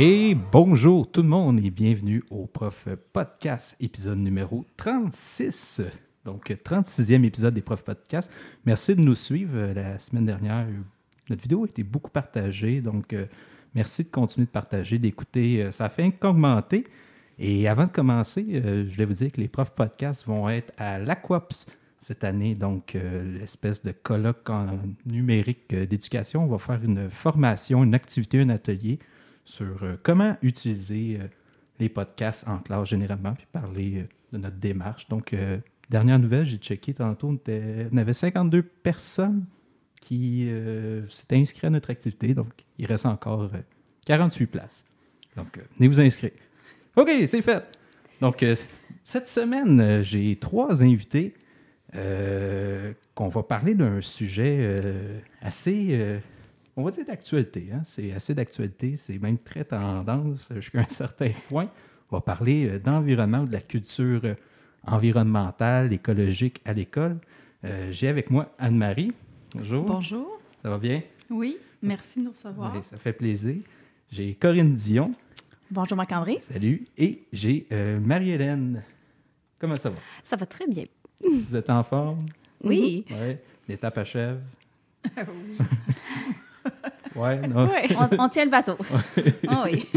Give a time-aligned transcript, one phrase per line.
[0.00, 5.82] Et bonjour tout le monde et bienvenue au Prof Podcast, épisode numéro 36.
[6.24, 8.30] Donc, 36e épisode des Prof Podcast.
[8.64, 9.72] Merci de nous suivre.
[9.74, 10.68] La semaine dernière,
[11.28, 12.80] notre vidéo a été beaucoup partagée.
[12.80, 13.26] Donc, euh,
[13.74, 15.64] merci de continuer de partager, d'écouter.
[15.64, 16.84] Euh, Ça fait qu'augmenter.
[17.40, 20.72] Et avant de commencer, euh, je voulais vous dire que les Prof Podcasts vont être
[20.78, 21.66] à l'Aquops
[21.98, 22.54] cette année.
[22.54, 22.96] Donc,
[23.40, 26.44] l'espèce de colloque en numérique d'éducation.
[26.44, 29.00] On va faire une formation, une activité, un atelier
[29.48, 31.26] sur euh, comment utiliser euh,
[31.80, 34.02] les podcasts en classe généralement, puis parler euh,
[34.32, 35.08] de notre démarche.
[35.08, 35.34] Donc,
[35.88, 37.38] dernière nouvelle, j'ai checké tantôt, on,
[37.92, 39.46] on avait 52 personnes
[40.02, 40.48] qui
[41.08, 42.34] s'étaient inscrites à notre activité.
[42.34, 43.60] Donc, il reste encore euh,
[44.04, 44.84] 48 places.
[45.34, 46.32] Donc, venez vous inscrire.
[46.96, 47.64] OK, c'est fait.
[48.20, 48.44] Donc,
[49.02, 51.34] cette semaine, j'ai trois invités
[51.92, 54.82] qu'on va parler d'un sujet
[55.40, 56.20] assez,
[56.78, 57.68] on va dire d'actualité.
[57.74, 57.82] hein.
[57.84, 61.68] C'est assez d'actualité, c'est même très tendance euh, jusqu'à un certain point.
[62.10, 64.34] On va parler euh, d'environnement, de la culture euh,
[64.86, 67.18] environnementale, écologique à l'école.
[67.64, 69.12] Euh, j'ai avec moi Anne-Marie.
[69.56, 69.84] Bonjour.
[69.84, 70.40] Bonjour.
[70.62, 71.02] Ça va bien?
[71.30, 72.72] Oui, merci de nous recevoir.
[72.74, 73.56] Oui, ça fait plaisir.
[74.10, 75.12] J'ai Corinne Dion.
[75.70, 76.38] Bonjour Marc-André.
[76.50, 76.86] Salut.
[76.96, 78.82] Et j'ai euh, Marie-Hélène.
[79.58, 79.96] Comment ça va?
[80.22, 80.84] Ça va très bien.
[81.22, 82.24] Vous êtes en forme?
[82.62, 83.04] Oui.
[83.10, 83.36] Oui.
[83.68, 84.40] L'étape achève?
[87.18, 87.66] Ouais, non.
[87.66, 88.76] Oui, on, on tient le bateau.
[89.64, 89.86] Oui.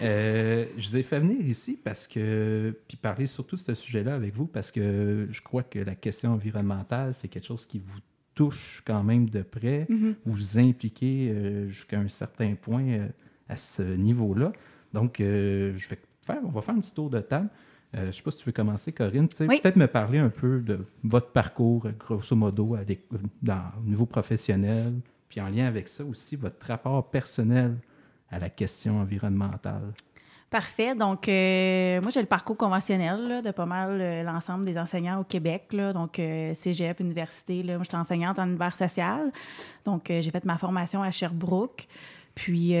[0.00, 4.14] Euh, je vous ai fait venir ici parce que, puis parler surtout de ce sujet-là
[4.14, 8.00] avec vous, parce que je crois que la question environnementale, c'est quelque chose qui vous
[8.34, 9.86] touche quand même de près.
[9.88, 10.14] Mhm.
[10.26, 13.06] Vous vous impliquez euh, jusqu'à un certain point euh,
[13.48, 14.52] à ce niveau-là.
[14.92, 17.48] Donc, je vais faire, on va faire un petit tour de table.
[17.94, 19.28] Je ne sais pas si tu veux commencer, Corinne.
[19.40, 19.60] Oui.
[19.62, 23.00] Peut-être me parler un peu de votre parcours, grosso modo, à l'é-
[23.42, 24.92] dans, au niveau professionnel,
[25.28, 27.76] puis en lien avec ça aussi, votre rapport personnel
[28.30, 29.92] à la question environnementale.
[30.50, 30.94] Parfait.
[30.94, 35.20] Donc, euh, moi, j'ai le parcours conventionnel là, de pas mal euh, l'ensemble des enseignants
[35.20, 35.64] au Québec.
[35.72, 36.54] Là, donc, euh,
[37.00, 37.64] université.
[37.64, 39.32] Là, moi, je suis enseignante en univers social.
[39.84, 41.88] Donc, euh, j'ai fait ma formation à Sherbrooke.
[42.36, 42.72] Puis,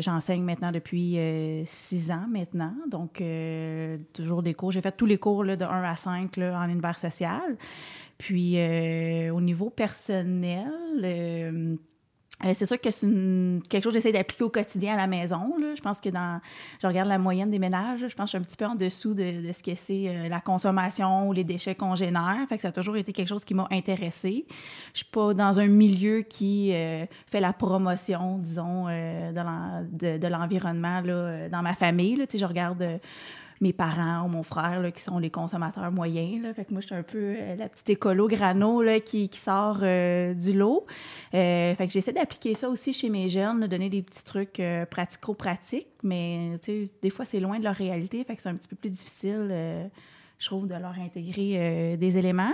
[0.00, 1.18] j'enseigne maintenant depuis
[1.66, 2.72] six ans maintenant.
[2.88, 3.20] Donc,
[4.12, 4.70] toujours des cours.
[4.70, 7.56] J'ai fait tous les cours là, de 1 à 5 là, en univers social.
[8.18, 10.70] Puis, euh, au niveau personnel,
[11.04, 11.76] euh,
[12.44, 13.06] euh, c'est sûr que c'est
[13.68, 15.54] quelque chose que j'essaie d'appliquer au quotidien à la maison.
[15.74, 16.40] Je pense que dans,
[16.82, 18.74] je regarde la moyenne des ménages, je pense que je suis un petit peu en
[18.74, 22.46] dessous de, ce que c'est la consommation ou les déchets qu'on génère.
[22.48, 24.46] Fait que ça a toujours été quelque chose qui m'a intéressée.
[24.92, 26.72] Je suis pas dans un milieu qui
[27.26, 32.16] fait la promotion, disons, de l'en- de, de l'environnement dans ma famille.
[32.18, 33.00] Tu sais, je regarde
[33.60, 36.42] mes parents ou mon frère là, qui sont les consommateurs moyens.
[36.42, 36.54] Là.
[36.54, 39.38] Fait que moi, je suis un peu euh, la petite écolo grano là, qui, qui
[39.38, 40.86] sort euh, du lot.
[41.34, 44.60] Euh, fait que j'essaie d'appliquer ça aussi chez mes jeunes, de donner des petits trucs
[44.60, 46.58] euh, pratico-pratiques, mais
[47.02, 48.22] des fois, c'est loin de leur réalité.
[48.24, 49.90] Fait que c'est un petit peu plus difficile,
[50.38, 52.52] je trouve, de leur intégrer des éléments.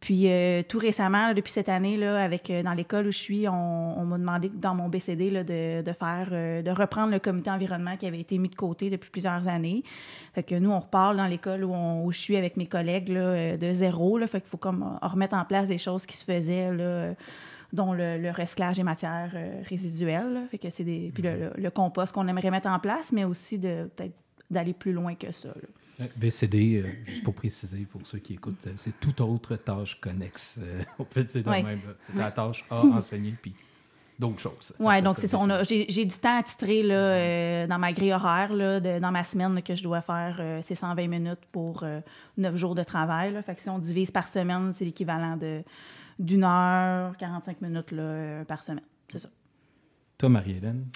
[0.00, 3.18] Puis euh, tout récemment, là, depuis cette année, là, avec euh, dans l'école où je
[3.18, 7.10] suis, on, on m'a demandé dans mon BCD là, de, de faire, euh, de reprendre
[7.12, 9.82] le comité environnement qui avait été mis de côté depuis plusieurs années.
[10.34, 14.18] Fait que nous, on reparle dans l'école où, je suis avec mes collègues de zéro.
[14.28, 16.70] Fait qu'il faut comme remettre en place des choses qui se faisaient,
[17.72, 19.32] dont le, le recyclage des matières
[19.68, 20.42] résiduelles.
[20.50, 23.24] Fait que c'est des, puis le, le- le compost qu'on aimerait mettre en place, mais
[23.24, 24.14] aussi de peut-être
[24.50, 25.48] d'aller plus loin que ça.
[25.48, 25.68] là.
[26.16, 30.58] BCD, euh, juste pour préciser pour ceux qui écoutent, euh, c'est toute autre tâche connexe.
[30.60, 31.62] euh, on peut dire de Ouais.
[31.62, 31.80] même.
[32.02, 33.54] C'est la tâche à enseigner, puis
[34.18, 34.72] d'autres choses.
[34.78, 35.38] Oui, donc ça, c'est ça.
[35.40, 35.86] on a- BCD.
[35.88, 39.24] J'ai du temps à titrer là, euh, dans ma grille horaire, là, de- dans ma
[39.24, 40.40] semaine là, que je dois faire.
[40.62, 42.00] c'est 120 minutes pour euh,
[42.36, 43.40] 9 jours de travail.
[43.44, 45.62] Fait que si on divise par semaine, c'est l'équivalent de
[46.20, 48.82] d'une heure, 45 minutes là, par semaine.
[49.12, 49.28] C'est ça.
[50.18, 50.86] Toi, Marie-Hélène,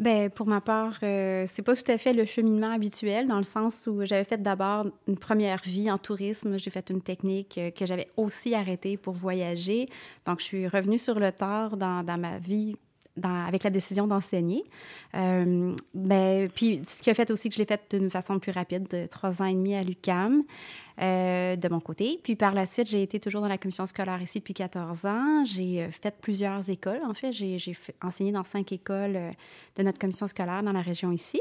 [0.00, 3.44] Ben, pour ma part, euh, c'est pas tout à fait le cheminement habituel, dans le
[3.44, 6.58] sens où j'avais fait d'abord une première vie en tourisme.
[6.58, 9.90] J'ai fait une technique euh, que j'avais aussi arrêtée pour voyager.
[10.24, 12.76] Donc, je suis revenue sur le tard dans, ma vie.
[13.22, 14.64] avec la décision d'enseigner.
[15.14, 18.52] Euh, ben, puis, ce qui a fait aussi que je l'ai fait d'une façon plus
[18.52, 20.44] rapide, de trois ans et demi à l'UCAM,
[21.00, 22.20] euh, de mon côté.
[22.22, 25.44] Puis, par la suite, j'ai été toujours dans la commission scolaire ici depuis 14 ans.
[25.46, 27.32] J'ai euh, fait plusieurs écoles, en fait.
[27.32, 27.56] J'ai
[28.02, 29.30] enseigné dans cinq écoles euh,
[29.76, 31.40] de notre commission scolaire dans la région ici.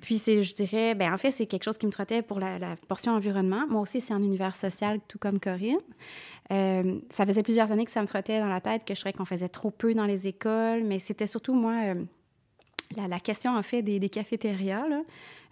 [0.00, 2.76] Puis, c'est, je dirais, ben, en fait, c'est quelque chose qui me trottait pour la,
[2.86, 3.66] portion environnement.
[3.68, 5.78] Moi aussi, c'est en univers social, tout comme Corinne.
[6.50, 9.24] Ça faisait plusieurs années que ça me trottait dans la tête que je trouvais qu'on
[9.24, 11.94] faisait trop peu dans les écoles, mais c'était surtout, moi,
[12.96, 14.84] la, question, en fait, des, cafétérias,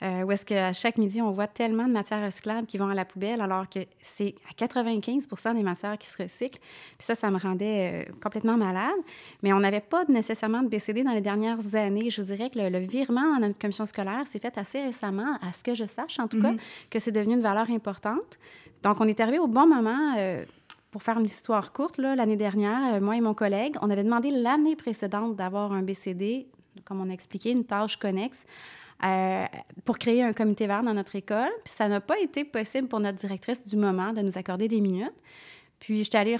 [0.02, 2.94] euh, où est-ce qu'à chaque midi, on voit tellement de matières recyclables qui vont à
[2.94, 6.58] la poubelle, alors que c'est à 95 des matières qui se recyclent.
[6.58, 8.90] Puis ça, ça me rendait euh, complètement malade.
[9.42, 12.10] Mais on n'avait pas nécessairement de BCD dans les dernières années.
[12.10, 15.52] Je vous dirais que le, virement dans notre commission scolaire s'est fait assez récemment, à
[15.52, 16.58] ce que je sache en tout cas, mhm.
[16.90, 18.38] que c'est devenu une valeur importante.
[18.82, 20.14] Donc, on est arrivé au bon moment.
[20.18, 20.44] Euh,
[20.90, 24.76] pour faire une histoire courte, l'année dernière, moi et mon collègue, on avait demandé l'année
[24.76, 26.48] précédente d'avoir un BCD
[26.84, 28.44] comme on a expliqué, une tâche connexe
[29.04, 29.44] euh,
[29.84, 31.50] pour créer un comité vert dans notre école.
[31.64, 34.80] Puis ça n'a pas été possible pour notre directrice du moment de nous accorder des
[34.80, 35.14] minutes.
[35.80, 36.38] Puis j'étais allée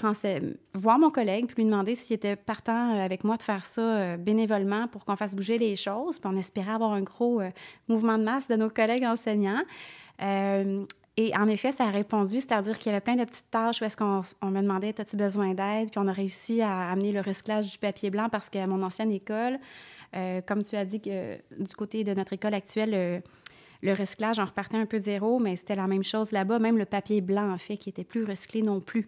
[0.73, 3.81] voir mon collègue puis lui demander s'il était partant euh, avec moi de faire ça
[3.81, 6.19] euh, bénévolement pour qu'on fasse bouger les choses.
[6.19, 7.41] Puis on espérait avoir un gros
[7.87, 9.63] mouvement de masse de nos collègues enseignants.
[11.15, 13.85] Et en effet, ça a répondu, c'est-à-dire qu'il y avait plein de petites tâches où
[13.85, 15.91] est-ce qu'on on me demandait As-tu besoin d'aide?
[15.91, 19.11] Puis on a réussi à amener le recyclage du papier blanc parce qu'à mon ancienne
[19.11, 19.59] école,
[20.15, 23.21] euh, comme tu as dit, que du côté de notre école actuelle,
[23.83, 26.57] le, recyclage, on repartait un peu zéro, mais c'était la même chose là-bas.
[26.57, 29.05] Même le papier blanc, en fait, qui était plus recyclé non plus.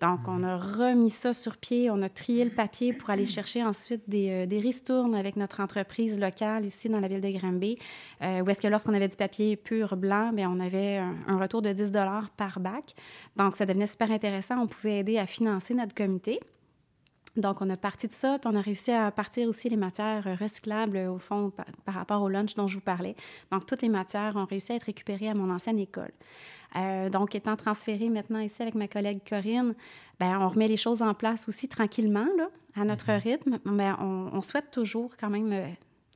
[0.00, 3.64] Donc, on a remis ça sur pied, on a trié le papier pour aller chercher
[3.64, 7.78] ensuite des, euh, des ristournes avec notre entreprise locale ici dans la ville de Granby,
[8.20, 11.38] euh, où est-ce que lorsqu'on avait du papier pur blanc, bien, on avait un, un,
[11.38, 11.92] retour de 10
[12.36, 12.94] par bac.
[13.36, 14.58] Donc, ça devenait super intéressant.
[14.58, 16.40] On pouvait aider à financer notre comité.
[17.36, 20.38] Donc, on a parti de ça, puis on a réussi à partir aussi les matières
[20.38, 21.50] recyclables, au fond,
[21.84, 23.16] par, rapport au lunch dont je vous parlais.
[23.50, 26.12] Donc, toutes les matières ont réussi à être récupérées à mon ancienne école.
[26.76, 29.74] Euh, donc, étant transférée maintenant ici avec ma collègue Corinne,
[30.18, 33.22] ben, on remet les choses en place aussi tranquillement, là, à notre mm-hmm.
[33.22, 33.58] rythme.
[33.64, 35.66] Mais on, on, souhaite toujours quand même euh,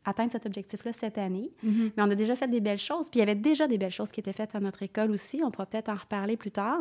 [0.09, 1.51] atteindre cet objectif-là cette année.
[1.63, 1.93] Mhm.
[1.97, 3.09] Mais on a déjà fait des belles choses.
[3.09, 5.43] Puis il y avait déjà des belles choses qui étaient faites à notre école aussi.
[5.45, 6.81] On pourra peut-être en reparler plus tard.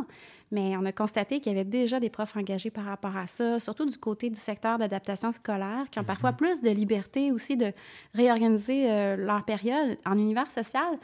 [0.51, 3.59] Mais on a constaté qu'il y avait déjà des profs engagés par rapport à ça,
[3.59, 6.07] surtout du côté du secteur d'adaptation scolaire, qui ont mhm.
[6.07, 7.71] parfois plus de liberté aussi de
[8.13, 10.97] réorganiser euh, leur période en univers social.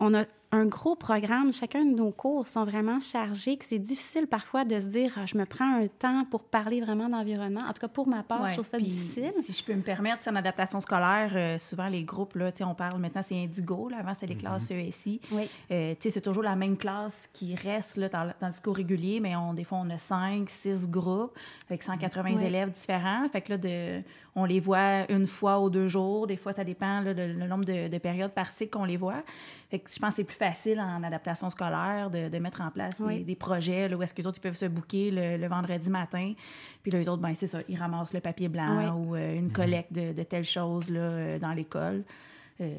[0.00, 1.52] On a un gros programme.
[1.52, 5.26] Chacun de nos cours sont vraiment chargés, que c'est difficile parfois de se dire ah,
[5.26, 7.60] je me prends un temps pour parler vraiment d'environnement.
[7.68, 9.30] En tout cas, pour ma part, je trouve ça difficile.
[9.42, 12.98] Si je peux me permettre, en adaptation scolaire, euh, souvent les groupes, là, on parle
[12.98, 14.38] maintenant, c'est Indigo, là, avant c'était les mm-hmm.
[14.38, 15.20] classes ESI.
[15.32, 15.48] Oui.
[15.70, 19.36] Euh, c'est toujours la même classe qui reste là, dans, dans, le cours régulier, mais
[19.36, 21.36] on, des fois, on a cinq, six groupes
[21.68, 23.28] avec 180 élèves différents.
[23.28, 24.02] Fait que là, de,
[24.38, 26.26] on les voit une fois ou deux jours.
[26.26, 29.22] Des fois, ça dépend du le nombre de, périodes par cycle qu'on les voit.
[29.70, 33.00] Fait que je pense que c'est plus facile en adaptation scolaire de, mettre en place
[33.00, 36.32] des, projets où est-ce que les autres ils peuvent se booker le, vendredi matin.
[36.82, 39.46] Puis là, les autres, ben, c'est ça, ils ramassent le papier blanc ou euh, une
[39.46, 39.52] mhm.
[39.52, 42.04] collecte de, de telle chose là, euh, dans l'école.
[42.60, 42.74] Euh,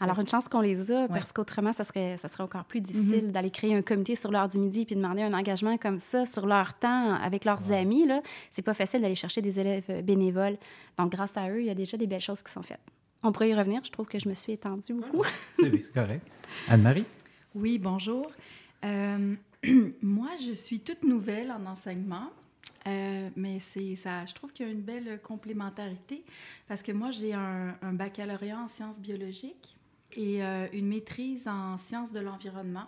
[0.00, 3.26] Alors, une chance qu'on les a, parce qu'autrement, ça serait, ça serait encore plus difficile
[3.26, 3.32] mhm.
[3.32, 6.46] d'aller créer un comité sur l'heure du midi puis demander un engagement comme ça sur
[6.46, 8.06] leur temps avec leurs amis.
[8.06, 8.20] Là,
[8.50, 10.58] c'est pas facile d'aller chercher des élèves bénévoles.
[10.98, 12.80] Donc, grâce à eux, il y a déjà des belles choses qui sont faites.
[13.26, 13.82] On pourrait y revenir.
[13.82, 15.24] Je trouve que je me suis étendue beaucoup.
[15.58, 16.24] c'est correct.
[16.68, 17.04] Anne-Marie?
[17.56, 18.30] Oui, bonjour.
[18.84, 19.34] Euh,
[20.02, 22.30] moi, je suis toute nouvelle en enseignement.
[22.86, 26.22] Euh, mais c'est ça, je trouve qu'il y a une belle complémentarité
[26.68, 29.76] parce que moi, j'ai un, baccalauréat en sciences biologiques
[30.12, 32.86] et euh, une maîtrise en sciences de l'environnement,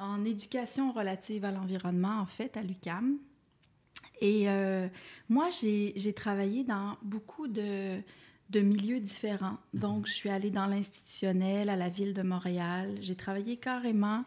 [0.00, 3.16] en éducation relative à l'environnement, en fait, à l'UCAM.
[4.20, 4.88] Et euh,
[5.28, 8.02] moi, j'ai travaillé dans beaucoup de,
[8.52, 9.58] de milieux différents.
[9.74, 9.80] Mhm.
[9.80, 12.94] Donc, je suis allée dans l'institutionnel, à la ville de Montréal.
[13.00, 14.24] J'ai travaillé carrément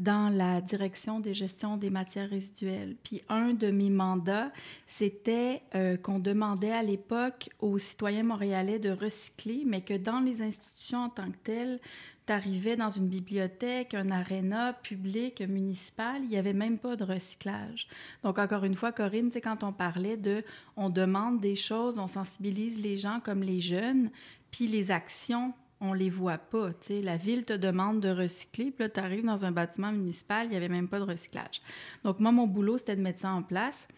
[0.00, 2.96] dans la direction des gestions des matières résiduelles.
[3.04, 4.50] Puis un de mes mandats,
[4.86, 10.40] c'était euh, qu'on demandait à l'époque aux citoyens montréalais de recycler, mais que dans les
[10.40, 11.80] institutions en tant que telles,
[12.26, 17.04] tu arrivais dans une bibliothèque, un aréna public, municipal, il n'y avait même pas de
[17.04, 17.88] recyclage.
[18.22, 20.44] Donc encore une fois, Corinne, c'est quand on parlait de,
[20.76, 24.10] on demande des choses, on sensibilise les gens comme les jeunes,
[24.50, 26.72] puis les actions on les voit pas.
[26.82, 27.00] sais.
[27.00, 30.50] La ville te demande de recycler, puis là, tu arrives dans un bâtiment municipal, il
[30.50, 31.62] n'y avait même pas de recyclage.
[32.04, 33.88] Donc, moi, mon boulot, c'était de mettre ça en place.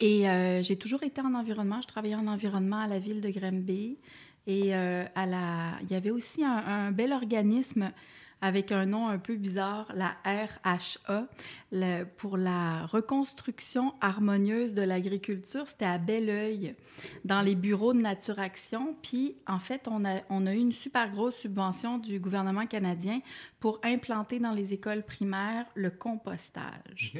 [0.00, 1.80] Et euh, j'ai toujours été en environnement.
[1.80, 3.98] Je travaillais en environnement à la ville de Granby.
[4.46, 5.78] Et euh, à la...
[5.82, 7.92] il y avait aussi un bel organisme
[8.42, 11.28] avec un nom un peu bizarre, la RHA,
[12.16, 15.68] pour la reconstruction harmonieuse de l'agriculture.
[15.68, 16.74] C'était à Belleuil,
[17.24, 18.96] dans les bureaux de Nature Action.
[19.00, 23.20] Puis, en fait, on a, on a eu une super grosse subvention du gouvernement canadien
[23.60, 27.14] pour implanter dans les écoles primaires le compostage.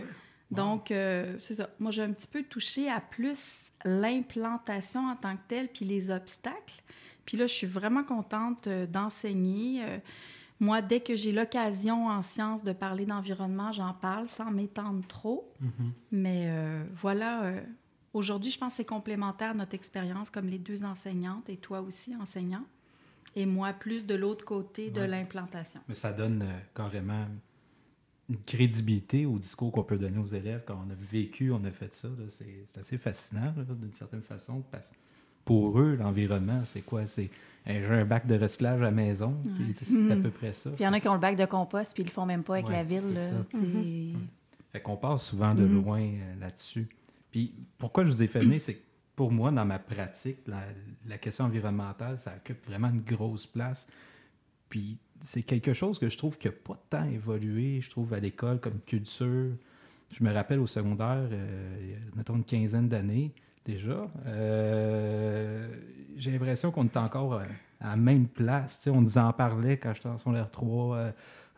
[0.51, 1.71] Donc, euh, c'est ça.
[1.79, 3.39] Moi, j'ai un petit peu touché à plus
[3.85, 6.82] l'implantation en tant que telle, puis les obstacles.
[7.25, 9.85] Puis là, je suis vraiment contente euh, d'enseigner.
[9.85, 9.99] Euh,
[10.63, 15.53] moi, dès que j'ai l'occasion en sciences de parler d'environnement, j'en parle sans m'étendre trop.
[15.61, 15.91] Mm-hmm.
[16.13, 17.61] Mais euh, voilà, euh,
[18.15, 22.15] aujourd'hui, je pense que c'est complémentaire notre expérience, comme les deux enseignantes et toi aussi
[22.15, 22.65] enseignant,
[23.35, 25.81] et moi plus de l'autre côté de l'implantation.
[25.89, 27.27] Mais ça donne euh, carrément
[28.29, 31.73] une crédibilité au discours qu'on peut donner aux élèves quand on a vécu, on a
[31.73, 32.09] fait ça.
[32.31, 34.63] C'est assez fascinant d'une certaine façon.
[34.71, 34.89] Parce
[35.45, 37.07] pour eux, l'environnement, c'est quoi?
[37.07, 37.31] C'est
[37.67, 40.71] j'ai un bac de recyclage à la maison, puis c'est c'est à peu près ça.
[40.71, 42.27] Puis il y en a qui ont le bac de compost, puis ils le font
[42.27, 43.15] même pas avec Ouais, la ville.
[43.15, 43.47] là, ça.
[43.53, 44.13] sais.
[44.73, 45.75] Fait qu'on part souvent de Mhm.
[45.75, 46.89] loin euh, là-dessus.
[47.31, 48.83] Puis pourquoi je vous ai fait venir, c'est que
[49.15, 50.63] pour moi, dans ma pratique, la,
[51.07, 53.87] la question environnementale, ça occupe vraiment une grosse place.
[54.69, 58.19] Puis c'est quelque chose que je trouve qui n'a pas tant évolué, je trouve, à
[58.19, 59.53] l'école comme culture.
[60.11, 63.31] Je me rappelle au secondaire, euh, il y a, mettons, une quinzaine d'années
[63.65, 65.69] déjà, euh,
[66.17, 67.45] j'ai l'impression qu'on est encore euh,
[67.81, 68.89] à la même place.
[68.91, 70.97] On nous en parlait quand j'étais en secondaire 3.
[70.97, 71.11] euh,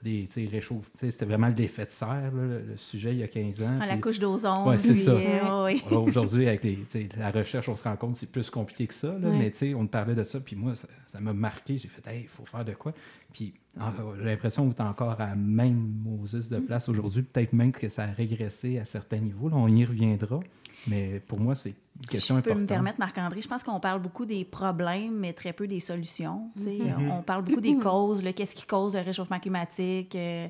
[0.02, 3.78] des, c'était vraiment l'effet de serre, là, le, sujet, il y a 15 ans.
[3.80, 4.68] Ah, la couche d'ozone.
[4.68, 5.12] Ouais, c'est ça.
[5.12, 5.82] euh, oui.
[5.90, 6.78] Aujourd'hui, avec les,
[7.16, 9.08] la recherche, on se rend compte que c'est plus compliqué que ça.
[9.18, 9.30] là.
[9.30, 10.74] Mais on parlait de ça, puis moi,
[11.06, 11.78] ça m'a marqué.
[11.78, 12.92] J'ai fait, hey, il faut faire de quoi?
[13.32, 17.22] Puis en- j'ai l'impression qu'on est encore à la même Moses de place aujourd'hui.
[17.22, 19.48] Peut-être même que ça a régressé à certains niveaux.
[19.48, 20.40] Là, on y reviendra.
[20.86, 22.62] Mais pour moi, c'est une Si question je peux importante.
[22.62, 26.50] me permettre, Marc-André, je pense qu'on parle beaucoup des problèmes, mais très peu des solutions.
[26.56, 27.10] Mhm.
[27.10, 30.48] On parle beaucoup des causes, là, qu'est-ce qui cause le réchauffement climatique, euh,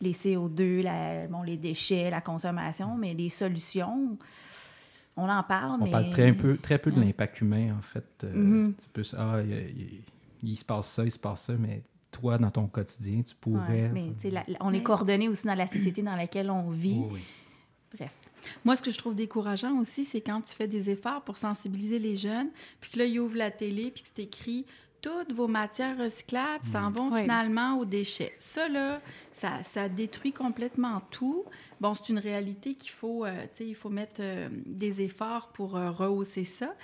[0.00, 4.16] les CO2, la- bon, les déchets, la consommation, mais les solutions,
[5.16, 5.90] on en parle, On mais...
[5.90, 7.04] parle très peu, très peu de Ouais.
[7.06, 8.04] l'impact humain, en fait.
[8.24, 8.74] Euh, Mhm.
[8.80, 10.02] C'est plus, ah, il, il-
[10.42, 13.36] il se passe ça, il se passe ça, mais toi, dans ton quotidien, tu Ouais,
[13.40, 13.88] pourrais...
[13.92, 16.50] mais tu sais, la- la- on est Mais- coordonné aussi dans la société dans laquelle
[16.50, 16.96] on vit.
[16.98, 17.20] Oui, oui.
[17.96, 18.12] Bref.
[18.64, 21.98] Moi, ce que je trouve décourageant aussi, c'est quand tu fais des efforts pour sensibiliser
[21.98, 22.50] les jeunes,
[22.80, 24.66] puis que là, ils ouvrent la télé, puis que c'est écrit
[25.02, 27.20] toutes vos matières recyclables s'en vont Oui.
[27.20, 28.34] finalement aux déchets.
[28.40, 29.00] Ça, là,
[29.30, 31.44] ça, ça détruit complètement tout.
[31.80, 35.48] Bon, c'est une réalité qu'il faut, euh, tu sais, il faut mettre euh, des efforts
[35.52, 36.74] pour euh, rehausser ça.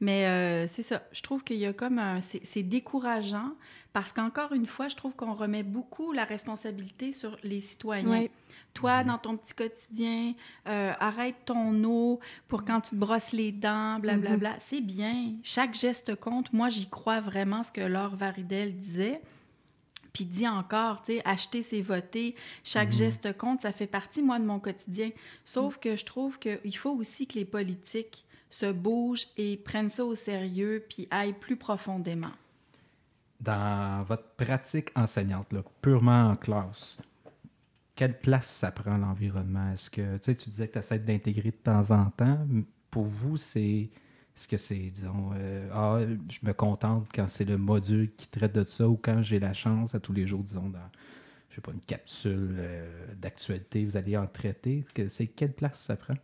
[0.00, 1.02] Mais euh, c'est ça.
[1.12, 2.20] Je trouve qu'il y a comme un.
[2.20, 3.52] C'est c'est décourageant
[3.92, 8.22] parce qu'encore une fois, je trouve qu'on remet beaucoup la responsabilité sur les citoyens.
[8.22, 8.30] Oui.
[8.74, 10.34] Toi, dans ton petit quotidien,
[10.68, 14.56] euh, arrête ton eau pour quand tu te brosses les dents, blablabla.
[14.60, 15.32] C'est bien.
[15.42, 16.52] Chaque geste compte.
[16.52, 19.20] Moi, j'y crois vraiment ce que Laure Varidel disait.
[20.12, 22.34] Puis dit encore, tu sais, acheter, c'est voter.
[22.64, 25.10] Chaque geste compte, ça fait partie, moi, de mon quotidien.
[25.44, 30.04] Sauf que je trouve qu'il faut aussi que les politiques se bougent et prennent ça
[30.04, 32.32] au sérieux puis aillent plus profondément.
[33.40, 36.98] Dans votre pratique enseignante, là, purement en classe,
[37.98, 39.72] quelle place ça prend l'environnement?
[39.72, 42.46] Est-ce que tu sais, tu disais que tu essaies d'intégrer de temps en temps.
[42.92, 43.90] Pour vous, c'est
[44.36, 45.98] est-ce que c'est, disons, euh, ah,
[46.30, 49.52] je me contente quand c'est le module qui traite de ça ou quand j'ai la
[49.52, 50.78] chance à tous les jours, disons, dans
[51.50, 54.86] je sais pas, une capsule euh, d'actualité, vous allez en traiter.
[54.94, 56.14] Que c'est quelle place ça prend?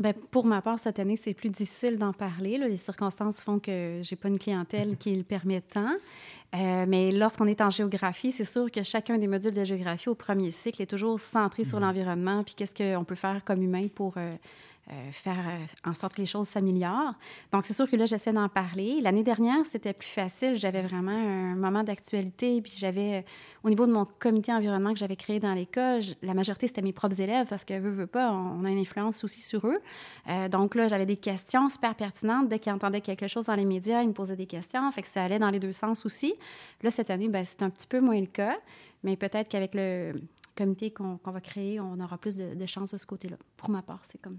[0.00, 2.56] Ben, pour ma part, cette année, c'est plus difficile d'en parler.
[2.56, 2.66] là.
[2.66, 5.92] Les circonstances font que j'ai pas une clientèle qui le permet tant.
[6.54, 10.14] Euh, mais lorsqu'on est en géographie, c'est sûr que chacun des modules de géographie au
[10.14, 14.14] premier cycle est toujours centré sur l'environnement, puis qu'est-ce qu'on peut faire comme humain pour
[14.16, 14.34] euh,
[15.12, 17.14] faire euh, en sorte que les choses s'améliorent.
[17.52, 19.00] Donc, c'est sûr que là, j'essaie d'en parler.
[19.00, 20.56] L'année dernière, c'était plus facile.
[20.56, 23.22] J'avais vraiment un moment d'actualité, puis j'avais, euh,
[23.62, 26.92] au niveau de mon comité environnement que j'avais créé dans l'école, la majorité, c'était mes
[26.92, 29.78] propres élèves, parce que, veut, veut pas, on a une influence aussi sur eux.
[30.28, 32.48] Euh, donc là, j'avais des questions super pertinentes.
[32.48, 34.90] Dès qu'ils entendaient quelque chose dans les médias, ils me posaient des questions.
[34.92, 36.34] Fait que ça allait dans les deux sens aussi.
[36.82, 38.56] Là, cette année, ben, c'est un petit peu moins le cas.
[39.02, 40.12] Mais peut-être qu'avec le
[40.90, 43.36] qu'on va créer, on aura plus de, de chances de ce côté-là.
[43.56, 44.38] Pour ma part, c'est comme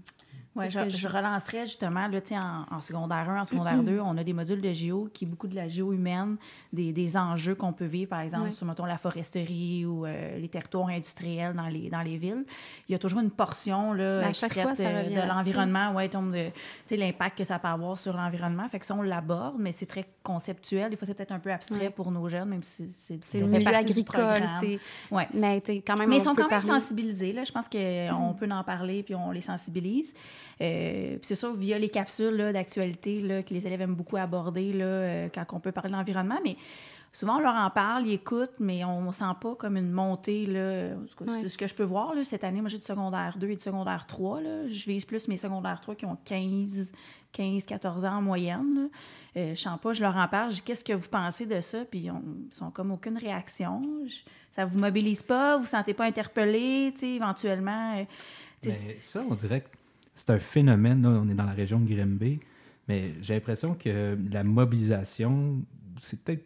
[0.54, 3.82] Ouais, je, je je- relancerais justement, là, tu sais, en, en secondaire 1, en secondaire
[3.82, 6.36] 2, on a des modules de géo qui est beaucoup de la géo humaine,
[6.74, 8.52] des, des enjeux qu'on peut vivre, par exemple, Ouais.
[8.52, 12.44] sur, mettons, la foresterie ou euh, les territoires industriels dans les, dans les villes.
[12.88, 16.48] Il y a toujours une portion, là, qui traite euh, de l'environnement, ouais, tombe de,
[16.48, 16.52] tu
[16.86, 18.68] sais, l'impact que ça peut avoir sur l'environnement.
[18.68, 20.90] Fait que ça, on l'aborde, mais c'est très conceptuel.
[20.90, 21.90] Des fois, c'est peut-être un peu abstrait Ouais.
[21.90, 24.42] pour nos jeunes, même si c'est le milieu agricole.
[24.60, 24.78] c'est-
[25.10, 25.28] Ouais.
[25.32, 27.32] Mais quand même, Mais ils sont quand même parler- sensibilisés.
[27.32, 27.44] Là.
[27.44, 30.12] Je pense qu'on peut en parler puis on les sensibilise.
[30.60, 35.28] Euh, c'est sûr, via les capsules d'actualité que les élèves aiment beaucoup aborder là, euh,
[35.34, 36.38] quand on peut parler de l'environnement.
[36.44, 36.56] Mais
[37.12, 40.46] souvent, on leur en parle, ils écoutent, mais on ne sent pas comme une montée.
[40.46, 40.94] Là.
[41.18, 41.48] C'est Ouais.
[41.48, 42.60] ce que je peux voir là, cette année.
[42.60, 44.40] Moi, j'ai de secondaire 2 et de secondaire 3.
[44.40, 44.68] Là.
[44.68, 46.90] Je vise plus mes secondaires 3 qui ont 15,
[47.32, 48.74] 15 14 ans en moyenne.
[48.74, 48.80] là.
[49.36, 50.50] Euh, je ne sens pas, je leur en parle.
[50.50, 51.84] Je dis qu'est-ce que vous pensez de ça?
[51.84, 53.82] Puis on- ils sont comme aucune réaction.
[54.06, 54.16] Je-
[54.54, 57.94] ça vous mobilise pas, vous ne vous sentez pas interpellé, éventuellement.
[57.96, 58.04] euh,
[58.64, 58.70] Mais
[59.00, 59.68] ça, on dirait que
[60.14, 61.02] c'est un phénomène.
[61.02, 62.40] Là, on est dans la région de Grimby,
[62.88, 65.62] mais j'ai l'impression que la mobilisation,
[66.00, 66.44] c'est peut-être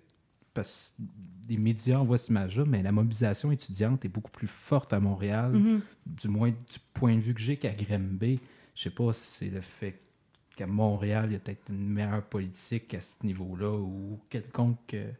[0.54, 1.02] parce que
[1.50, 5.52] les médias envoient cette image-là, mais la mobilisation étudiante est beaucoup plus forte à Montréal,
[5.52, 5.80] Mhm.
[6.06, 8.40] du moins du point de vue que j'ai qu'à Grimby.
[8.74, 10.00] Je sais pas si c'est le fait
[10.56, 15.10] qu'à Montréal, il y a peut-être une meilleure politique à ce niveau-là ou quelconque euh,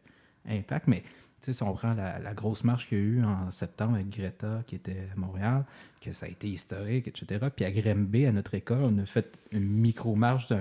[0.47, 1.03] impact, mais
[1.41, 4.61] si on prend la, la grosse marche qu'il y a eu en septembre avec Greta
[4.67, 5.63] qui était à Montréal,
[6.01, 7.47] que ça a été historique, etc.
[7.55, 10.57] Puis à Grimby, à notre école, on a fait une micro-marche de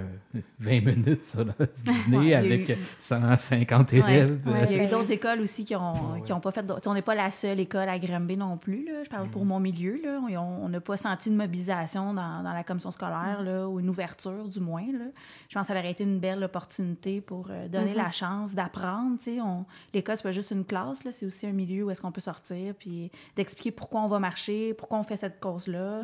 [0.61, 1.53] 20 minutes sur le
[2.09, 4.41] dîner avec eu- 150 Ouais, élèves.
[4.47, 6.23] ouais, il y a eu d'autres écoles aussi qui ont, Ouais.
[6.23, 6.65] qui ont pas fait.
[6.65, 8.85] d'autres- On n'est pas la seule école à Granby non plus.
[8.87, 9.05] Là.
[9.05, 10.01] Je parle pour mon milieu.
[10.03, 10.21] Là.
[10.41, 14.49] On- n'a pas senti de mobilisation dans, dans la commission scolaire, là, ou une ouverture
[14.49, 14.87] du moins.
[14.93, 15.07] Là.
[15.49, 17.97] Je pense que ça aurait été une belle opportunité pour euh, donner Mhm.
[17.99, 19.17] la chance d'apprendre.
[19.41, 19.65] On-
[19.95, 22.21] L'école, c'est pas juste une classe, là, c'est aussi un milieu où est-ce qu'on peut
[22.21, 26.03] sortir, puis d'expliquer pourquoi on va marcher, pourquoi on fait cette cause-là.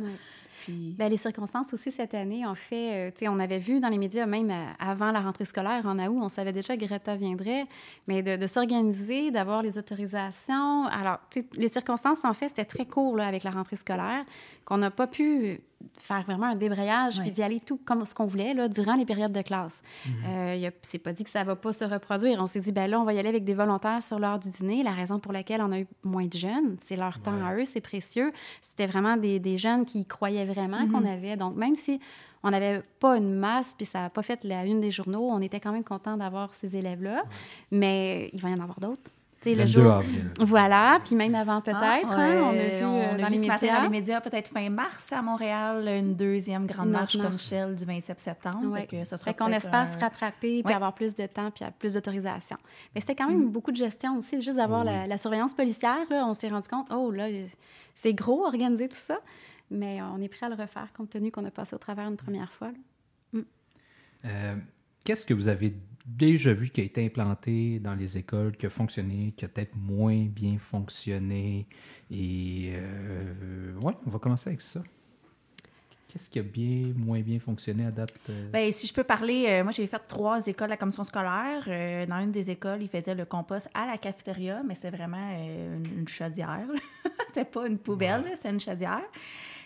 [0.64, 0.94] Puis...
[0.96, 4.26] Ben, les circonstances aussi cette année, en fait, euh, on avait vu dans les médias,
[4.26, 7.66] même euh, avant la rentrée scolaire en août, on savait déjà que Greta viendrait,
[8.06, 10.86] mais de, de s'organiser, d'avoir les autorisations.
[10.86, 11.18] Alors,
[11.54, 14.22] les circonstances, en fait, c'était très court là, avec la rentrée scolaire,
[14.64, 15.60] qu'on n'a pas pu
[15.98, 19.04] faire vraiment un débrayage puis d'y aller tout comme ce qu'on voulait là, durant les
[19.04, 19.82] périodes de classe.
[20.26, 22.38] Euh, a- c'est pas dit que ça va pas se reproduire.
[22.40, 24.50] On s'est dit, ben là, on va y aller avec des volontaires sur l'heure du
[24.50, 24.82] dîner.
[24.82, 27.46] La raison pour laquelle on a eu moins de jeunes, c'est leur temps Ouais.
[27.48, 28.32] à eux, c'est précieux.
[28.60, 31.36] C'était vraiment des, des jeunes qui y croyaient vraiment qu'on avait.
[31.36, 32.00] Donc, même si
[32.44, 35.40] on n'avait pas une masse, puis ça n'a pas fait la une des journaux, on
[35.40, 37.22] était quand même content d'avoir ces élèves-là.
[37.70, 39.10] Mais il va y en avoir d'autres.
[39.50, 39.92] Le 22 jour...
[39.92, 40.30] avril.
[40.40, 43.32] Voilà, puis même avant peut-être, Ah, hein, on a vu on euh, a dans vu
[43.32, 43.76] les ce matin médias.
[43.76, 47.74] dans les médias, peut-être fin mars à Montréal, une deuxième grande Une marche comme celle
[47.74, 48.66] du 27 septembre.
[48.70, 48.80] Ouais.
[48.82, 50.72] Fait que ce sera Fait qu'on espère un- se rattraper puis Ouais.
[50.74, 52.56] avoir plus de temps puis plus d'autorisation.
[52.94, 54.86] Mais c'était quand même beaucoup de gestion aussi, juste d'avoir Oui.
[54.92, 55.98] la, la surveillance policière.
[56.10, 57.26] Là, on s'est rendu compte, oh là,
[57.94, 59.16] c'est gros organiser tout ça,
[59.70, 62.16] mais on est prêt à le refaire compte tenu qu'on a passé au travers une
[62.16, 62.68] première fois.
[62.68, 63.40] là.
[64.24, 64.54] Euh,
[65.04, 65.74] Qu'est-ce que vous avez
[66.06, 69.74] déjà vu qui a été implanté dans les écoles, qui a fonctionné, qui a peut-être
[69.76, 71.66] moins bien fonctionné?
[72.10, 74.82] Et euh, ouais, on va commencer avec ça.
[76.08, 78.12] Qu'est-ce qui a bien, moins bien fonctionné à date?
[78.28, 78.50] euh?
[78.50, 81.64] Ben, si je peux parler, euh, moi j'ai fait trois écoles à la commission scolaire.
[81.66, 85.30] Euh, dans une des écoles, ils faisaient le compost à la cafétéria, mais c'était vraiment
[85.32, 86.66] euh, une, une chaudière.
[87.28, 88.34] c'était pas une poubelle, Ouais.
[88.34, 89.00] c'était une chaudière.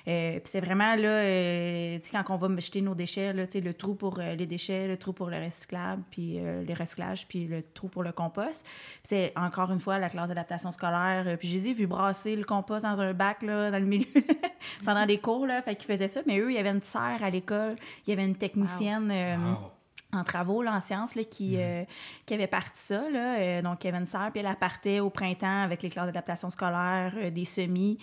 [0.09, 3.45] Euh, puis c'est vraiment là, euh, tu sais, quand on va jeter nos déchets, là,
[3.53, 7.47] le trou pour euh, les déchets, le trou pour le recyclable, puis le recyclage, puis
[7.47, 8.65] le trou pour le compost.
[9.03, 11.37] C'est encore une fois la classe d'adaptation scolaire.
[11.39, 14.07] puis je les ai vus brasser le compost dans un bac là, dans le milieu
[14.85, 16.21] pendant des cours, là, fait qu'ils faisaient ça.
[16.27, 19.09] Mais eux, il y avait une serre à l'école, il y avait une technicienne.
[19.11, 19.76] Wow.
[20.13, 21.85] En travaux là, en sciences là, qui, euh,
[22.25, 23.03] qui avait parti ça.
[23.11, 25.91] Là, euh, donc, il y avait une sœur, puis elle, partait au printemps avec les
[25.91, 27.99] classes d'adaptation scolaire, euh, des semis,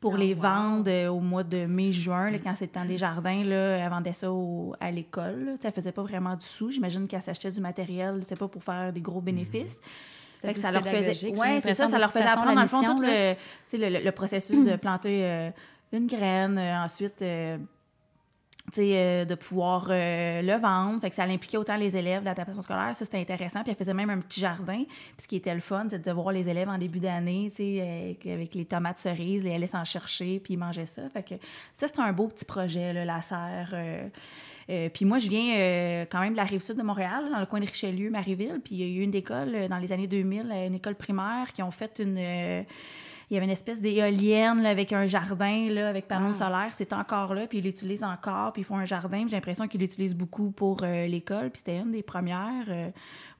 [0.00, 0.40] pour Oh, les wow.
[0.40, 3.44] vendre euh, au mois de mai-juin, là, quand c'était dans les jardins.
[3.44, 5.56] Là, elle vendait ça au- à l'école.
[5.62, 6.72] Elle faisait pas vraiment du sous.
[6.72, 9.78] J'imagine qu'elle s'achetait du matériel, c'était pas pour faire des gros bénéfices.
[10.34, 12.62] C'était Fait que ça leur faisait, ouais, c'est ça, ça leur faisait façon, apprendre dans
[12.62, 13.34] le fond tout le,
[13.70, 15.50] tu sais, le, le processus de planter euh,
[15.92, 17.22] une graine, euh, ensuite
[18.78, 21.00] euh, euh, de pouvoir euh, le vendre.
[21.00, 22.94] Fait que ça impliquait autant les élèves de l'adaptation scolaire.
[22.94, 23.62] Ça, c'était intéressant.
[23.62, 24.84] Puis elle faisait même un petit jardin.
[24.84, 27.62] Puis ce qui était le fun, c'était de voir les élèves en début d'année, tu
[27.62, 31.08] sais, avec, avec les tomates cerises, ils allaient s'en chercher, puis ils mangeaient ça.
[31.10, 31.34] Fait que
[31.74, 33.70] ça, c'était un beau petit projet, là, la serre.
[33.74, 34.08] euh,
[34.70, 37.40] euh, puis moi, je viens euh, quand même de la rive sud de Montréal, dans
[37.40, 38.60] le coin de Richelieu, Marieville.
[38.64, 40.94] Puis il y a eu une école euh, dans les années 2000, euh, une école
[40.94, 42.64] primaire, qui ont fait une.
[43.22, 46.44] Euh, il y avait une espèce d'éolienne là, avec un jardin là, avec panneaux Ah.
[46.46, 46.72] solaires.
[46.76, 49.24] C'est encore là, puis ils l'utilisent encore, puis ils font un jardin.
[49.28, 51.50] J'ai l'impression qu'ils l'utilisent beaucoup pour euh, l'école.
[51.50, 52.66] Puis c'était une des premières.
[52.68, 52.88] euh,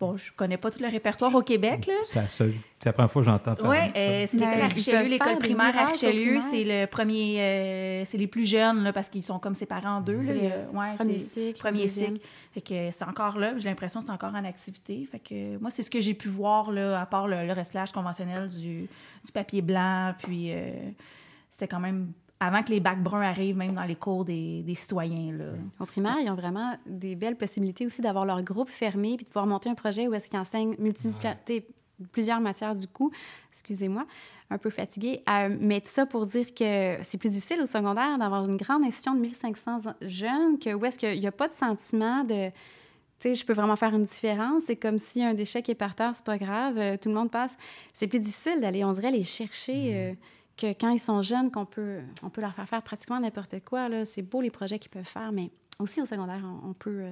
[0.00, 1.94] bon, je connais pas tout le répertoire au Québec, là.
[2.04, 2.54] C'est la seule.
[2.80, 4.26] C'est la première fois que j'entends parler Oui, de ça.
[4.26, 6.40] c'est l'école à Richelieu, l'école primaire à Richelieu.
[6.50, 10.00] C'est le premier, euh, c'est les plus jeunes, là, parce qu'ils sont comme séparés en
[10.00, 10.16] deux.
[10.16, 10.22] là.
[10.26, 12.18] C'est Il y a- le ouais, premier cycle.
[12.52, 13.56] Fait que c'est encore là.
[13.58, 15.06] J'ai l'impression que c'est encore en activité.
[15.10, 17.92] Fait que moi, c'est ce que j'ai pu voir, là, à part le, le recyclage
[17.92, 18.88] conventionnel du,
[19.24, 20.14] du papier blanc.
[20.22, 20.70] Puis euh,
[21.52, 24.74] c'était quand même avant que les bacs bruns arrivent, même dans les cours des, des
[24.74, 25.32] citoyens.
[25.32, 25.44] Là.
[25.80, 29.28] Au primaire, ils ont vraiment des belles possibilités aussi d'avoir leur groupe fermé puis de
[29.30, 31.64] pouvoir monter un projet où est-ce qu'ils enseignent multipla- t'sais,
[32.08, 33.10] plusieurs matières du coup.
[33.52, 34.06] Excusez-moi,
[34.52, 35.22] un peu fatiguée.
[35.28, 38.84] Euh, mais tout ça pour dire que c'est plus difficile au secondaire d'avoir une grande
[38.84, 42.50] institution de 1500 jeunes que où est-ce qu'il n'y a pas de sentiment de...
[43.18, 44.64] Tu sais, je peux vraiment faire une différence.
[44.66, 47.14] C'est comme si un déchet qui est par terre, c'est pas grave, euh, tout le
[47.14, 47.56] monde passe.
[47.94, 50.14] C'est plus difficile d'aller, on dirait, les chercher euh,
[50.56, 53.88] que quand ils sont jeunes, qu'on peut, on peut leur faire faire pratiquement n'importe quoi.
[54.04, 57.04] C'est beau les projets qu'ils peuvent faire, mais aussi au secondaire, on, on peut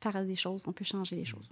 [0.00, 1.48] faire des choses, on peut changer les choses.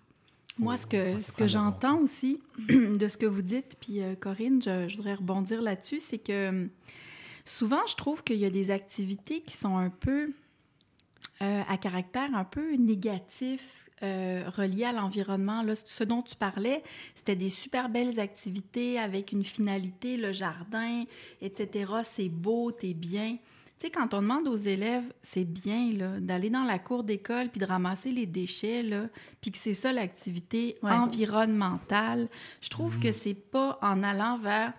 [0.59, 4.61] Moi, ce que, ce que j'entends aussi de ce que vous dites, puis euh, Corinne,
[4.63, 6.69] je, je voudrais rebondir là-dessus, c'est que hum,
[7.45, 10.33] souvent, je trouve qu'il y a des activités qui sont un peu
[11.43, 15.65] euh, à caractère un peu négatif, euh, reliées à l'environnement.
[15.85, 16.83] Ce dont tu parlais,
[17.15, 21.05] c'était des super belles activités avec une finalité, le jardin,
[21.41, 21.93] etc.
[22.05, 23.39] C'est beau, t'es bien.
[23.83, 27.03] Tu Tu sais, quand on demande aux élèves, c'est bien là, d'aller dans la cour
[27.03, 29.09] d'école puis de ramasser les déchets, là,
[29.41, 30.93] puis que c'est ça l'activité Ouais.
[30.93, 32.29] environnementale,
[32.61, 34.73] je trouve que c'est pas en allant vers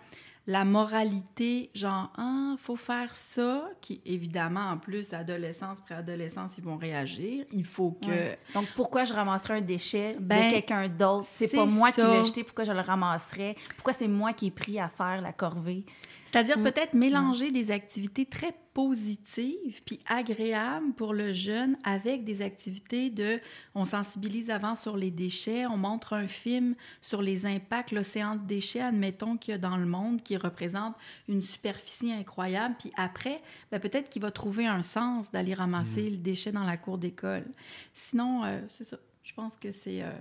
[0.47, 6.77] la moralité, genre, ah, faut faire ça, qui évidemment, en plus, adolescence, préadolescence, ils vont
[6.77, 7.45] réagir.
[7.51, 8.07] Il faut que.
[8.07, 8.35] Ouais.
[8.53, 11.27] Donc, pourquoi je ramasserais un déchet Ben, de quelqu'un d'autre?
[11.33, 13.55] C'est pas moi qui l'ai jeté, pourquoi je le ramasserais?
[13.75, 15.85] Pourquoi c'est moi qui ai pris à faire la corvée?
[16.33, 16.63] C'est-à-dire Mm.
[16.63, 23.39] peut-être mélanger des activités très positives puis agréables pour le jeune avec des activités de
[23.75, 28.47] on sensibilise avant sur les déchets, on montre un film sur les impacts, l'océan de
[28.47, 30.95] déchets, admettons qu'il y a dans le monde qui représente
[31.27, 33.39] une superficie incroyable, puis après,
[33.71, 37.45] ben, peut-être qu'il va trouver un sens d'aller ramasser le déchet dans la cour d'école.
[37.93, 38.97] Sinon, euh, c'est ça.
[39.21, 40.11] Je pense que c'est euh,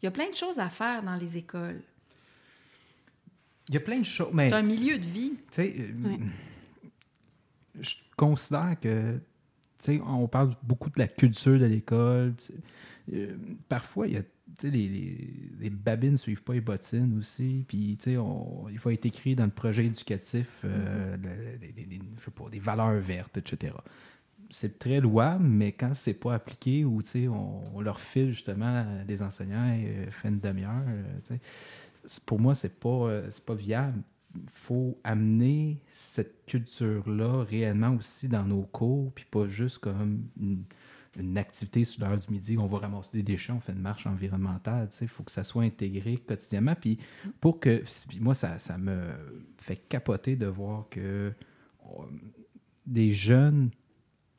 [0.00, 1.82] il y a plein de choses à faire dans les écoles.
[3.68, 4.28] Il y a plein de choses.
[4.50, 5.32] C'est un milieu de vie.
[5.50, 6.16] Tu sais, euh,
[7.80, 9.18] je considère que, tu
[9.78, 12.34] sais, on parle beaucoup de la culture de l'école.
[13.12, 13.36] Euh,
[13.68, 14.28] parfois, il y a, tu
[14.60, 17.64] sais, les, les, les babines ne suivent pas les bottines aussi.
[17.66, 21.16] Puis, tu sais, on- il faut être écrit dans le projet éducatif, euh,
[21.60, 23.72] les- je sais pas, des valeurs vertes, etc.
[24.50, 28.30] C'est très louable, mais quand c'est pas appliqué ou, tu sais, on, on leur file
[28.30, 30.84] justement des enseignants et euh, fait une demi-heure,
[31.26, 31.40] tu sais,
[32.26, 34.02] pour moi, c'est pas, euh, pas viable
[34.36, 40.64] il faut amener cette culture-là réellement aussi dans nos cours, puis pas juste comme une,
[41.36, 44.88] activité sur l'heure du midi, on va ramasser des déchets, on fait une marche environnementale.
[45.00, 46.74] Il faut que ça soit intégré quotidiennement.
[46.74, 46.98] Puis
[47.40, 47.84] pour que.
[48.08, 49.12] Puis moi, ça, ça me
[49.56, 51.32] fait capoter de voir que
[51.84, 52.08] on-
[52.84, 53.70] des jeunes,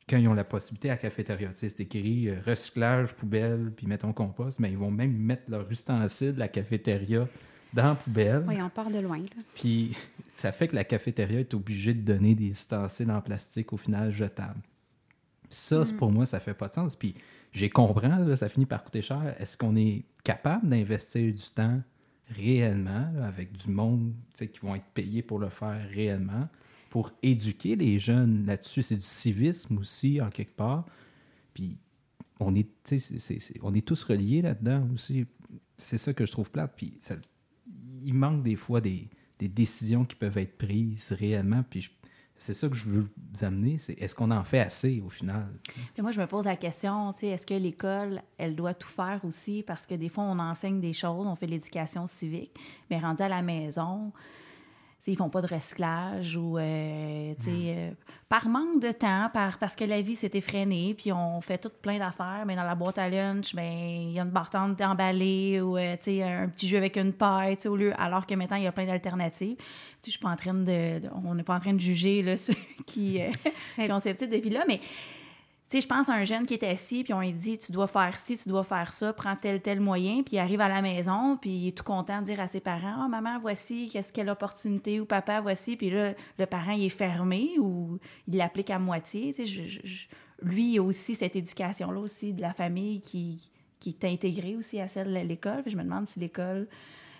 [0.06, 4.12] quand ils ont la possibilité à la cafétéria, c'est écrit euh, recyclage, poubelle, puis mettons
[4.12, 7.26] compost, mais ils vont même mettre leur ustensile de la cafétéria
[7.76, 8.44] dans la poubelle.
[8.48, 9.18] Oui, on part de loin.
[9.18, 9.42] Là.
[9.54, 9.96] Puis
[10.36, 14.12] ça fait que la cafétéria est obligée de donner des ustensiles en plastique au final
[14.12, 14.60] jetables.
[15.48, 16.96] Ça, c'est- pour moi, ça fait pas de sens.
[16.96, 17.14] Puis
[17.52, 19.34] j'ai compris, là, ça finit par coûter cher.
[19.38, 21.80] Est-ce qu'on est capable d'investir du temps
[22.30, 26.48] réellement là, avec du monde qui vont être payés pour le faire réellement,
[26.90, 28.82] pour éduquer les jeunes là-dessus?
[28.82, 30.84] C'est du civisme aussi, en quelque part.
[31.54, 31.76] Puis
[32.40, 35.26] on est, c'est- on est tous reliés là-dedans aussi.
[35.78, 36.72] C'est ça que je trouve plate.
[36.76, 37.14] Puis ça-
[38.06, 41.62] il manque des fois des, des décisions qui peuvent être prises réellement.
[41.68, 41.90] Puis
[42.38, 43.78] c'est ça que je veux vous amener.
[43.78, 45.48] C'est est-ce qu'on en fait assez au final?
[45.92, 49.62] Puis moi, je me pose la question, est-ce que l'école, elle doit tout faire aussi?
[49.62, 52.56] Parce que des fois, on enseigne des choses, on fait l'éducation civique,
[52.90, 54.12] mais rendu à la maison,
[55.06, 57.90] tu sais, ils font pas de recyclage ou, euh, sais, euh,
[58.28, 61.70] par manque de temps, par, parce que la vie s'est effrénée, puis on fait tout
[61.80, 65.60] plein d'affaires, mais dans la boîte à lunch, ben il y a une bartende emballée
[65.60, 68.66] ou, euh, un petit jeu avec une paille, au lieu, alors que maintenant, il y
[68.66, 69.56] a plein d'alternatives.
[70.04, 70.64] Je suis pas en train de,
[70.98, 73.30] de- on n'est pas en train de juger, là, ceux qui, euh,
[73.84, 74.80] qui ont ces petits défis-là, mais
[75.68, 77.86] sais, je pense à un jeune qui est assis, puis on lui dit Tu dois
[77.86, 80.82] faire ci, tu dois faire ça, prends tel, tel moyen, puis il arrive à la
[80.82, 84.12] maison, puis il est tout content de dire à ses parents Ah, maman, voici, qu'est-ce
[84.12, 87.98] quelle opportunité, ou papa, voici, puis là, le parent, il est fermé ou
[88.28, 89.32] il l'applique à moitié.
[89.32, 89.44] Tu
[90.42, 93.50] lui, il a aussi cette éducation-là aussi de la famille qui,
[93.80, 95.62] qui est intégrée aussi à celle de l'école.
[95.66, 96.68] Je me demande si l'école,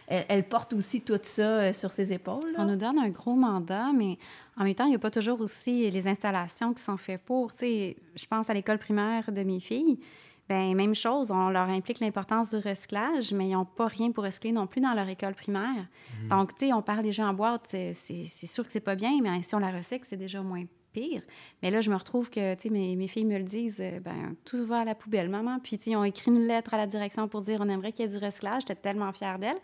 [0.06, 2.54] elle, porte aussi tout ça euh, sur ses épaules.
[2.56, 4.18] On nous donne un gros mandat, mais
[4.58, 7.52] en même temps, il n'y a pas toujours aussi les installations qui sont faites pour.
[7.52, 9.98] Tu sais, je pense à l'école primaire de mes filles.
[10.48, 14.22] Ben même chose, on leur implique l'importance du recyclage, mais ils n'ont pas rien pour
[14.22, 15.88] recycler non plus dans leur école primaire.
[16.30, 19.18] Donc, tu sais, on parle des jeux en boîte, c'est sûr que c'est pas bien,
[19.20, 20.64] mais si on la recycle, c'est déjà moins
[21.62, 24.80] Mais là, je me retrouve que, mes, filles me le disent, euh, ben tout va
[24.80, 25.58] à la poubelle, maman.
[25.58, 28.08] Puis, tu ont écrit une lettre à la direction pour dire on aimerait qu'il y
[28.08, 28.62] ait du recyclage.
[28.62, 29.58] J'étais tellement fière d'elle.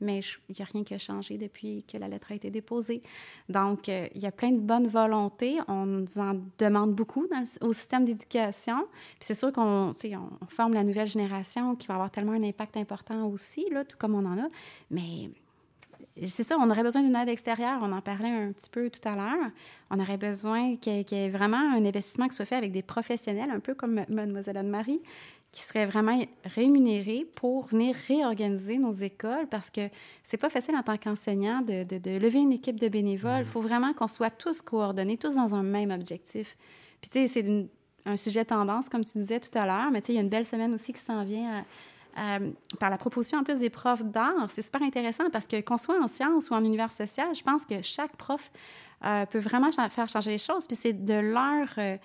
[0.00, 3.02] Mais il n'y a rien qui a changé depuis que la lettre a été déposée.
[3.48, 5.58] Donc, euh, il y a plein de bonnes volontés.
[5.66, 7.26] On nous en demande beaucoup
[7.60, 8.78] au système d'éducation.
[9.18, 9.92] Puis c'est sûr qu'on
[10.48, 14.14] forme la nouvelle génération qui va avoir tellement un impact important aussi, là, tout comme
[14.14, 14.48] on en a.
[14.90, 15.30] Mais
[16.26, 17.78] c'est ça, on aurait besoin d'une aide extérieure.
[17.82, 19.50] On en parlait un petit peu tout à l'heure.
[19.90, 22.56] On aurait besoin qu'il y, ait- qu'il y ait vraiment un investissement qui soit fait
[22.56, 25.00] avec des professionnels, un peu comme Mademoiselle Anne-Marie,
[25.52, 29.88] qui seraient vraiment rémunérés pour venir réorganiser nos écoles parce que
[30.24, 33.40] c'est pas facile en tant qu'enseignant de, de- de lever une équipe de bénévoles.
[33.40, 36.56] Il faut vraiment qu'on soit tous coordonnés, tous dans un même objectif.
[37.00, 37.66] Puis, tu sais, c'est
[38.04, 40.22] un sujet tendance, comme tu disais tout à l'heure, mais tu sais, il y a
[40.22, 41.64] une belle semaine aussi qui s'en vient à-
[42.16, 42.38] à-
[42.78, 44.48] par la proposition en plus des profs d'art.
[44.50, 47.64] C'est super intéressant parce que qu'on soit en sciences ou en univers social, je pense
[47.64, 48.50] que chaque prof
[49.04, 50.66] euh, peut vraiment faire changer les choses.
[50.66, 51.96] Puis c'est de leur euh,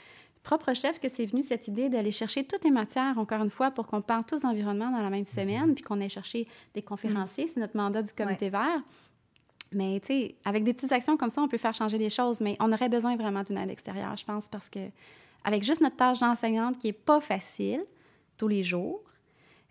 [0.43, 3.71] propre chef que c'est venu cette idée d'aller chercher toutes les matières, encore une fois,
[3.71, 7.47] pour qu'on parle tous d'environnement dans la même semaine, puis qu'on aille chercher des conférenciers.
[7.47, 8.81] C'est notre mandat du comité vert.
[9.71, 12.41] Mais tu sais, avec des petites actions comme ça, on peut faire changer les choses,
[12.41, 14.79] mais on aurait besoin vraiment d'une aide extérieure, je pense, parce que
[15.43, 17.83] avec juste notre tâche d'enseignante qui est pas facile
[18.37, 19.01] tous les jours,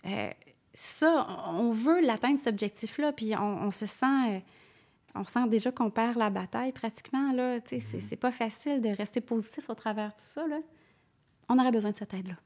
[0.07, 0.31] euh,
[0.75, 4.07] ça, on veut l'atteindre, cet objectif-là, puis on, se sent...
[4.07, 4.41] Euh,
[5.15, 7.33] on sent déjà qu'on perd la bataille pratiquement.
[7.33, 7.59] Là.
[7.67, 8.03] C'est, mm-hmm.
[8.09, 10.47] c'est pas facile de rester positif au travers tout ça.
[10.47, 10.59] Là.
[11.49, 12.37] On aurait besoin de cette aide-là.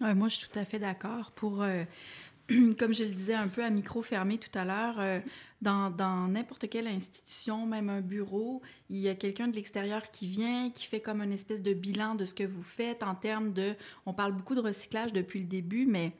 [0.00, 1.30] Ouais, moi, je suis tout à fait d'accord.
[1.30, 1.84] Pour, euh,
[2.78, 5.20] comme je le disais un peu à micro fermé tout à l'heure, euh,
[5.60, 10.70] dans n'importe quelle institution, même un bureau, il y a quelqu'un de l'extérieur qui vient,
[10.70, 13.74] qui fait comme une espèce de bilan de ce que vous faites en termes de...
[14.06, 16.12] On parle beaucoup de recyclage depuis le début, mais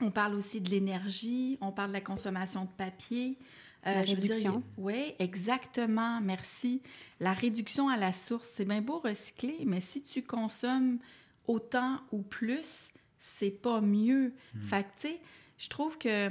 [0.00, 3.38] on parle aussi de l'énergie, on parle de la consommation de papier.
[3.86, 4.62] Euh, la réduction.
[4.78, 6.20] Oui, exactement.
[6.20, 6.80] Merci.
[7.20, 10.98] La réduction à la source, c'est bien beau recycler, mais si tu consommes
[11.46, 12.88] autant ou plus,
[13.20, 14.32] c'est pas mieux.
[14.68, 15.20] Fait que, tu sais,
[15.58, 16.30] je trouve que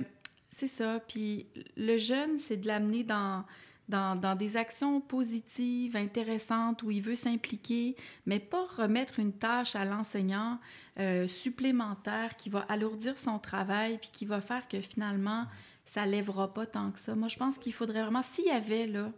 [0.49, 0.99] c'est ça.
[1.07, 1.47] Puis
[1.77, 3.45] le jeune, c'est de l'amener dans,
[3.89, 9.85] dans, des actions positives, intéressantes, où il veut s'impliquer, mais pas remettre une tâche à
[9.85, 10.59] l'enseignant
[10.99, 15.45] euh, supplémentaire qui va alourdir son travail, puis qui va faire que finalement,
[15.85, 17.13] ça lèvera pas tant que ça.
[17.13, 19.11] Moi, je pense qu'il faudrait vraiment, s'il y avait, là,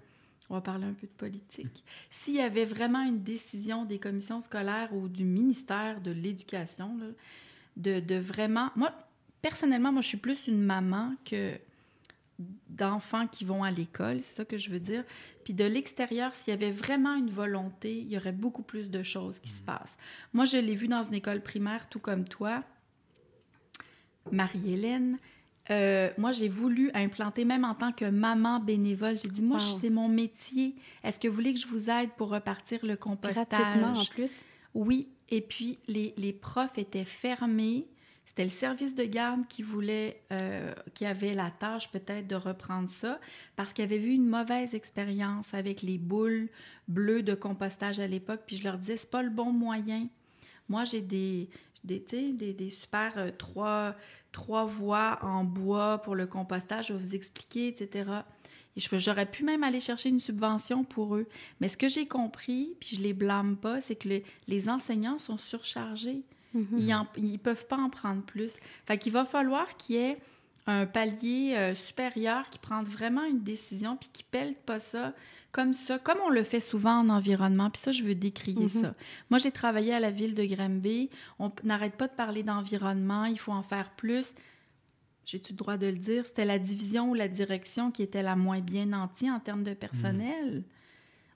[0.49, 1.83] on va parler un peu de politique.
[2.11, 6.97] S'il y avait vraiment une décision des commissions scolaires ou du ministère de l'Éducation,
[7.77, 8.71] de, de, vraiment...
[8.75, 8.91] Moi,
[9.41, 11.53] personnellement, moi, je suis plus une maman que
[12.69, 15.03] d'enfants qui vont à l'école, c'est ça que je veux dire.
[15.43, 19.03] Puis de l'extérieur, s'il y avait vraiment une volonté, il y aurait beaucoup plus de
[19.03, 19.65] choses qui se mm.
[19.65, 19.97] passent.
[20.33, 22.63] Moi, je l'ai vu dans une école primaire, tout comme toi.
[24.31, 25.17] Marie-Hélène,
[25.71, 29.89] euh, moi, j'ai voulu implanter, même en tant que maman bénévole, j'ai dit, moi, c'est
[29.89, 30.75] mon métier.
[31.03, 33.47] Est-ce que vous voulez que je vous aide pour repartir le compostage?
[33.47, 34.31] Gratuitement, en plus?
[34.73, 35.07] Oui.
[35.29, 37.87] Et puis, les, les profs étaient fermés.
[38.25, 42.89] C'était le service de garde qui voulait, euh, qui avait la tâche peut-être de reprendre
[42.89, 43.19] ça,
[43.55, 46.49] parce qu'il avait vu une mauvaise expérience avec les boules
[46.87, 48.41] bleues de compostage à l'époque.
[48.45, 50.07] Puis je leur disais, c'est pas le bon moyen.
[50.67, 51.49] Moi, j'ai des,
[51.83, 51.99] des,
[52.33, 53.95] des, super euh, trois,
[54.31, 58.09] trois voies en bois pour le compostage, je vais vous expliquer, etc.
[58.75, 61.27] Et j'aurais pu même aller chercher une subvention pour eux.
[61.61, 64.09] Mais ce que j'ai compris, puis je les blâme pas, c'est que
[64.47, 66.23] les enseignants sont surchargés.
[66.55, 67.05] Mm-hmm.
[67.17, 68.57] Ils ne peuvent pas en prendre plus.
[68.85, 70.17] Fait qu'il va falloir qu'il y ait
[70.67, 75.13] un palier euh, supérieur qui prenne vraiment une décision puis qui pèle pas ça
[75.51, 77.69] comme ça, comme on le fait souvent en environnement.
[77.69, 78.81] Puis ça, je veux décrier mhm.
[78.81, 78.93] ça.
[79.29, 81.09] Moi, j'ai travaillé à la ville de Granby.
[81.39, 83.23] On n'arrête pas de parler d'environnement.
[83.23, 84.33] Il faut en faire plus.
[85.25, 86.25] J'ai-tu le droit de le dire?
[86.25, 89.73] C'était la division ou la direction qui était la moins bien nantie en termes de
[89.73, 90.55] personnel.
[90.55, 90.63] Mhm.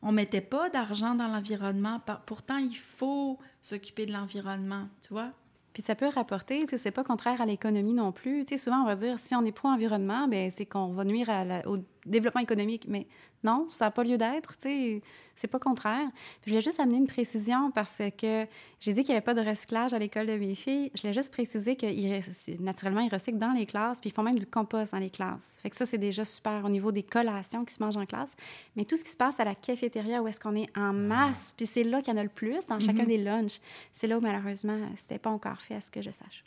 [0.01, 2.01] On mettait pas d'argent dans l'environnement.
[2.25, 5.31] Pourtant, il faut s'occuper de l'environnement, tu vois?
[5.73, 8.43] Puis ça peut rapporter, tu sais, c'est pas contraire à l'économie non plus.
[8.45, 11.29] Tu sais, souvent, on va dire, si on est pro-environnement, ben c'est qu'on va nuire
[11.65, 11.77] au
[12.09, 12.85] développement économique.
[12.87, 13.07] Mais
[13.43, 15.01] non, ça n'a pas lieu d'être, tu sais,
[15.35, 16.09] c'est pas contraire.
[16.43, 18.45] je voulais juste amener une précision parce que
[18.81, 20.91] j'ai dit qu'il n'y avait pas de recyclage à l'école de mes filles.
[20.95, 24.37] Je voulais juste préciser que naturellement, ils recyclent dans les classes, puis ils font même
[24.37, 25.55] du compost dans les classes.
[25.61, 28.35] Fait que ça, c'est déjà super au niveau des collations qui se mangent en classe.
[28.75, 30.91] Mais tout ce qui se passe à la cafétéria, où est-ce qu'on est en ah.
[30.91, 33.07] masse, puis c'est là qu'il y en a le plus, dans chacun mm-hmm.
[33.07, 33.61] des lunchs,
[33.95, 36.43] c'est là où malheureusement, c'était pas encore fait à ce que je sache.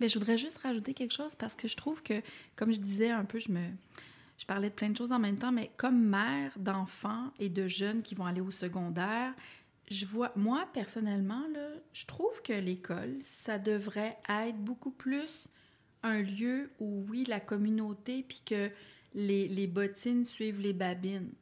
[0.00, 2.22] Mais je voudrais juste rajouter quelque chose parce que je trouve que,
[2.56, 3.60] comme je disais un peu, je me
[4.38, 7.66] je parlais de plein de choses en même temps, mais comme mère d'enfants et de
[7.66, 9.34] jeunes qui vont aller au secondaire,
[9.90, 11.44] je vois, moi, personnellement,
[11.92, 15.48] je trouve que l'école, ça devrait être beaucoup plus
[16.02, 18.70] un lieu où, oui, la communauté, puis que
[19.14, 21.32] les, bottines suivent les babines.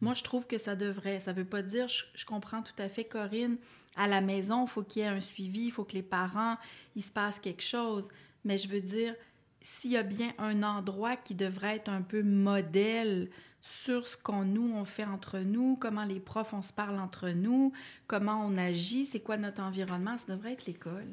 [0.00, 1.20] Moi, je trouve que ça devrait.
[1.20, 3.58] Ça veut pas dire, je, je comprends tout à fait, Corinne,
[3.96, 6.56] à la maison, il faut qu'il y ait un suivi, il faut que les parents,
[6.96, 8.08] il se passe quelque chose.
[8.44, 9.14] Mais je veux dire,
[9.62, 13.28] s'il y a bien un endroit qui devrait être un peu modèle
[13.60, 17.28] sur ce qu'on nous on fait entre nous, comment les profs on se parle entre
[17.30, 17.72] nous,
[18.06, 21.06] comment on agit, c'est quoi notre environnement, ça devrait être l'école.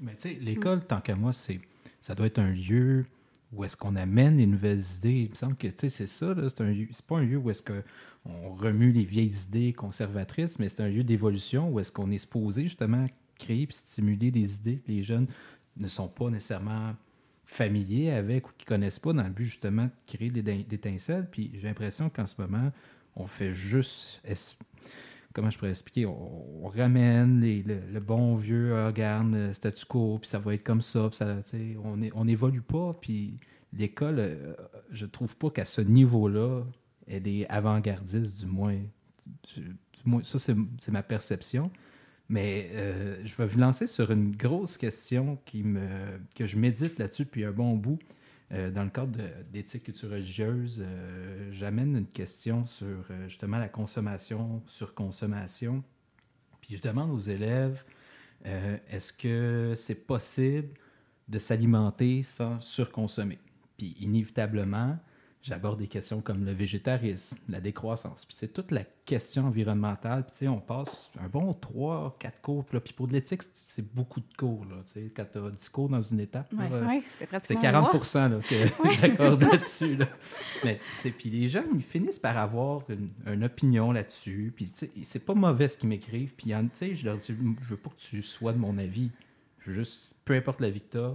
[0.00, 1.60] Mais tu sais, l'école, tant qu'à moi, c'est
[2.00, 3.06] ça doit être un lieu
[3.52, 5.22] où est-ce qu'on amène les nouvelles idées.
[5.24, 9.04] Il me semble que c'est ça, c'est pas un lieu où est-ce qu'on remue les
[9.04, 13.06] vieilles idées conservatrices, mais c'est un lieu d'évolution où est-ce qu'on est supposé justement
[13.38, 15.26] créer et stimuler des idées que les jeunes
[15.76, 16.94] ne sont pas nécessairement
[17.52, 21.28] familiers avec ou qui connaissent pas dans le but justement de créer des étincelles.
[21.30, 22.72] Puis j'ai l'impression qu'en ce moment,
[23.14, 24.22] on fait juste.
[25.34, 26.06] Comment je pourrais expliquer?
[26.06, 31.08] On, ramène le, bon vieux organe euh, statu quo, puis ça va être comme ça.
[31.08, 31.36] Puis ça
[31.84, 32.92] on n'évolue pas.
[33.00, 33.38] Puis
[33.72, 34.54] l'école, euh,
[34.90, 36.64] je trouve pas qu'à ce niveau-là,
[37.06, 38.78] elle est avant-gardiste, du moins.
[39.54, 41.70] Du, moins ça, c'est ma perception.
[42.32, 47.44] Mais euh, je vais vous lancer sur une grosse question que je médite là-dessus depuis
[47.44, 47.98] un bon bout.
[48.52, 49.18] Euh, dans le cadre
[49.52, 50.82] d'éthique culture religieuse,
[51.50, 55.84] j'amène une question sur justement la consommation, surconsommation.
[56.62, 57.84] Puis je demande aux élèves,
[58.46, 60.70] est-ce que c'est possible
[61.28, 63.40] de s'alimenter sans surconsommer?
[63.76, 64.98] Puis inévitablement,
[65.42, 68.24] j'aborde des questions comme le végétarisme, la décroissance.
[68.24, 70.24] Puis c'est toute la question environnementale.
[70.26, 72.64] Puis on passe un bon 3, 4 cours.
[72.64, 74.64] Puis pour de l'éthique, c'est beaucoup de cours.
[74.66, 74.76] Là,
[75.16, 76.52] quand tu as 10 cours dans une étape,
[77.42, 78.66] c'est 40 là, que
[79.00, 79.98] j'accorde là-dessus.
[80.64, 80.80] Mais
[81.18, 82.82] puis les jeunes, ils finissent par avoir
[83.26, 84.52] une, opinion là-dessus.
[84.54, 84.72] Puis
[85.04, 86.34] c'est pas mauvais ce qu'ils m'écrivent.
[86.36, 89.10] Puis je leur dis, je veux pas que tu sois de mon avis.
[89.58, 91.14] Je veux juste, peu importe la vie que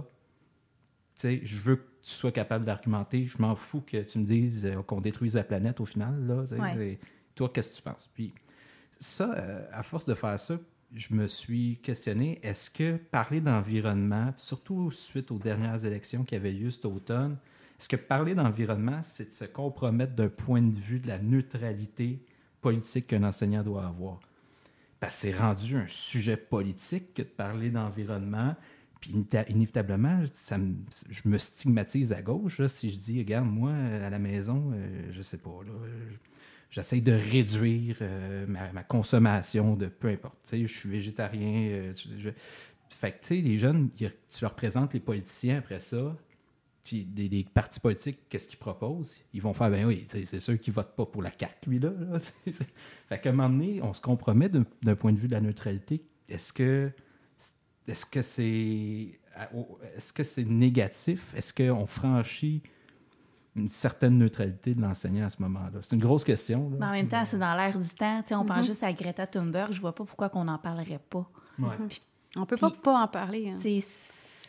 [1.22, 3.26] je veux que tu sois capable d'argumenter.
[3.26, 6.14] Je m'en fous que tu me dises euh, qu'on détruise la planète au final.
[6.26, 6.44] Là,
[7.34, 8.10] Toi, qu'est-ce que tu penses?
[8.14, 8.32] Puis
[8.98, 10.58] ça, euh, à force de faire ça,
[10.94, 16.52] je me suis questionné, est-ce que parler d'environnement, surtout suite aux dernières élections qui avaient
[16.52, 17.36] lieu cet automne,
[17.78, 22.24] est-ce que parler d'environnement, c'est de se compromettre d'un point de vue de la neutralité
[22.62, 24.18] politique qu'un enseignant doit avoir?
[24.98, 28.56] Parce que c'est rendu un sujet politique que de parler d'environnement.
[29.00, 29.14] Puis
[29.48, 30.58] inévitablement, ça
[31.08, 35.22] je me stigmatise à gauche si je dis, regarde, moi, à la maison, euh, je
[35.22, 35.50] sais pas,
[36.70, 40.36] j'essaie de réduire euh, ma, consommation de peu importe.
[40.52, 41.68] je suis végétarien.
[41.70, 41.92] Euh,
[42.90, 44.08] fait que, tu sais, les jeunes, tu
[44.42, 46.16] leur présentes les politiciens après ça,
[46.82, 49.14] puis des, partis politiques, qu'est-ce qu'ils proposent?
[49.34, 51.92] Ils vont faire, ben oui, c'est sûr qu'ils votent pas pour la carte, lui-là.
[53.08, 56.02] fait qu'à un moment donné, on se compromet d'un point de vue de la neutralité.
[56.28, 56.90] Est-ce que
[57.88, 59.18] est-ce que c'est
[59.96, 61.32] est-ce que c'est négatif?
[61.36, 62.62] Est-ce qu'on franchit
[63.54, 65.78] une certaine neutralité de l'enseignant à ce moment-là?
[65.82, 66.72] C'est une grosse question.
[66.80, 68.22] en même temps, c'est dans l'air du temps.
[68.32, 68.66] on pense mm-hmm.
[68.66, 69.72] juste à Greta Thunberg.
[69.72, 71.30] Je vois pas pourquoi on n'en parlerait pas.
[71.58, 71.68] Ouais.
[71.68, 72.00] Mm-hmm.
[72.38, 73.50] on peut pas, pas en parler.
[73.50, 73.58] Hein.
[73.60, 73.84] C'est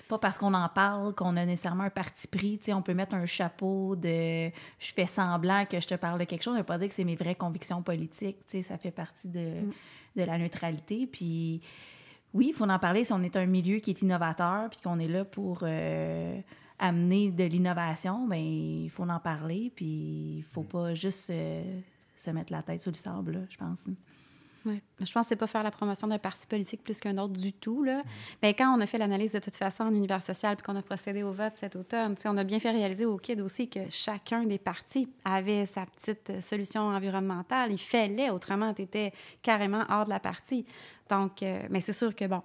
[0.08, 2.60] pas parce qu'on en parle qu'on a nécessairement un parti pris.
[2.70, 4.50] on peut mettre un chapeau de
[4.80, 6.56] je fais semblant que je te parle de quelque chose.
[6.56, 8.38] Ça veut pas dire que c'est mes vraies convictions politiques.
[8.64, 9.72] ça fait partie de, mm.
[10.16, 11.06] de la neutralité.
[11.06, 11.62] Puis
[12.34, 15.00] oui, il faut en parler si on est un milieu qui est innovateur puis qu'on
[15.00, 16.40] est là pour euh,
[16.78, 21.64] amener de l'innovation, bien, il faut en parler puis il faut pas juste euh,
[22.16, 23.86] se mettre la tête sur le sable, je pense.
[24.66, 24.82] Oui.
[25.00, 27.54] Je pense que c'est pas faire la promotion d'un parti politique plus qu'un autre du
[27.54, 27.84] tout.
[27.84, 28.04] Là.
[28.42, 30.82] Bien, quand on a fait l'analyse de toute façon en univers social puis qu'on a
[30.82, 34.44] procédé au vote cet automne, on a bien fait réaliser au KID aussi que chacun
[34.44, 37.72] des partis avait sa petite solution environnementale.
[37.72, 40.66] Il fallait, autrement, tu étais carrément hors de la partie.
[41.10, 42.42] Donc, euh, mais c'est sûr que, bon,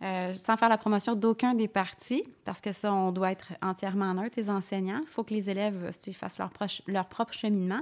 [0.00, 4.14] euh, sans faire la promotion d'aucun des partis, parce que ça, on doit être entièrement
[4.14, 5.00] neutre, les enseignants.
[5.02, 6.50] Il faut que les élèves fassent leur,
[6.86, 7.80] leur propre cheminement.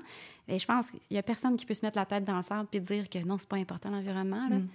[0.48, 2.42] Et je pense qu'il n'y a personne qui peut se mettre la tête dans le
[2.42, 4.48] sable et dire que non, c'est pas important l'environnement.
[4.48, 4.68] Mm.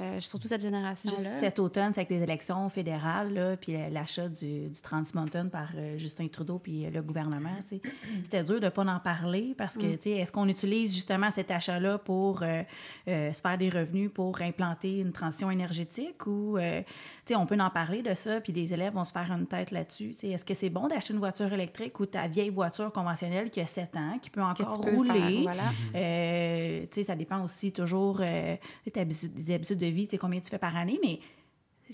[0.00, 1.38] Euh, surtout cette génération-là.
[1.38, 5.68] Cet automne, c'est avec les élections fédérales, là, puis l'achat du, du, Trans Mountain par
[5.76, 7.50] euh, Justin Trudeau puis euh, le gouvernement.
[8.24, 10.18] C'était dur de ne pas en parler parce que, mm.
[10.18, 15.50] est-ce qu'on utilise justement cet achat-là pour se faire des revenus pour implanter une transition
[15.50, 16.58] énergétique ou
[17.30, 20.14] on peut en parler de ça, puis les élèves vont se faire une tête là-dessus.
[20.22, 23.66] Est-ce que c'est bon d'acheter une voiture électrique ou ta vieille voiture conventionnelle qui a
[23.66, 25.46] 7 ans, qui peut encore rouler?
[27.04, 28.58] ça dépend aussi toujours des
[28.96, 31.20] habitudes de vie, combien tu fais par année, mais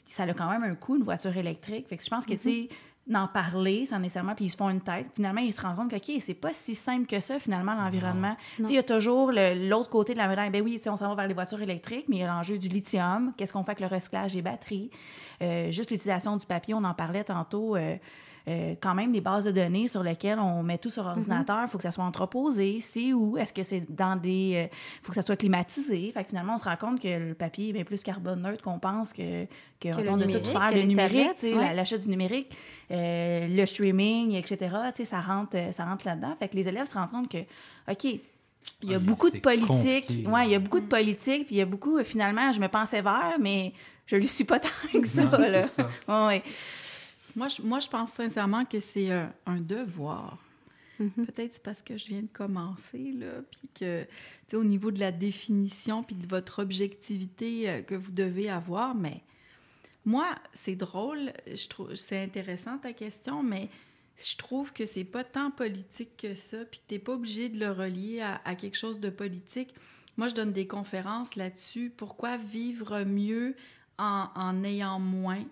[0.07, 1.89] ça a quand même un coût, une voiture électrique.
[1.89, 2.69] Fait que je pense que, tu sais,
[3.09, 5.07] d'en parler sans nécessairement, puis ils se font une tête.
[5.15, 8.37] Finalement, ils se rendent compte que, OK, c'est pas si simple que ça, finalement, l'environnement.
[8.59, 10.51] Il y a toujours l'autre côté de la médaille.
[10.51, 12.69] Ben oui, on s'en va vers les voitures électriques, mais il y a l'enjeu du
[12.69, 13.33] lithium.
[13.37, 14.91] Qu'est-ce qu'on fait avec le recyclage des batteries?
[15.41, 17.77] Euh, juste l'utilisation du papier, on en parlait tantôt.
[17.77, 17.97] Euh,
[18.49, 21.11] euh, quand même des bases de données sur lesquelles on met tout sur mhm.
[21.11, 21.61] ordinateur.
[21.65, 22.79] Il faut que ça soit entreposé.
[22.81, 23.37] C'est où?
[23.37, 24.31] Est-ce que c'est dans des...
[24.31, 24.67] Il euh,
[25.03, 26.11] faut que ça soit climatisé.
[26.13, 28.63] Fait que finalement, on se rend compte que le papier est bien plus carbone neutre
[28.63, 29.45] qu'on pense que,
[29.81, 30.73] que, que le tout faire.
[30.73, 32.57] Le numérique, l'achat du numérique,
[32.91, 36.35] euh, le streaming, etc., ça rentre, ça rentre là-dedans.
[36.39, 37.39] Fait que les élèves se rendent compte que,
[37.91, 38.05] OK,
[38.83, 40.27] il y a ah, beaucoup de politique.
[40.27, 40.91] Ouais, il y a beaucoup de mm.
[40.91, 43.73] politique, puis il y a beaucoup, finalement, je me pensais vert, mais
[44.07, 45.25] je ne lui suis pas tant que ça.
[45.25, 45.63] là.
[45.65, 45.89] ça.
[46.09, 46.43] Ouais.
[47.39, 50.39] Moi, je, moi, je pense sincèrement que c'est un, devoir.
[51.01, 51.27] Mm-hmm.
[51.27, 54.09] Peut-être c'est parce que je viens de commencer, là, puis que, tu
[54.49, 58.97] sais, au niveau de la définition, puis de votre objectivité euh, que vous devez avoir,
[58.97, 59.23] mais
[60.05, 63.69] moi, c'est drôle, je trouve, c'est intéressant ta question, mais
[64.17, 67.61] je trouve que c'est pas tant politique que ça, puis tu n'es pas obligé de
[67.61, 69.73] le relier à, quelque chose de politique.
[70.17, 71.93] Moi, je donne des conférences là-dessus.
[71.97, 73.55] Pourquoi vivre mieux
[73.97, 75.45] en, en ayant moins?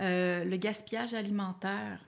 [0.00, 2.04] Euh, le gaspillage alimentaire.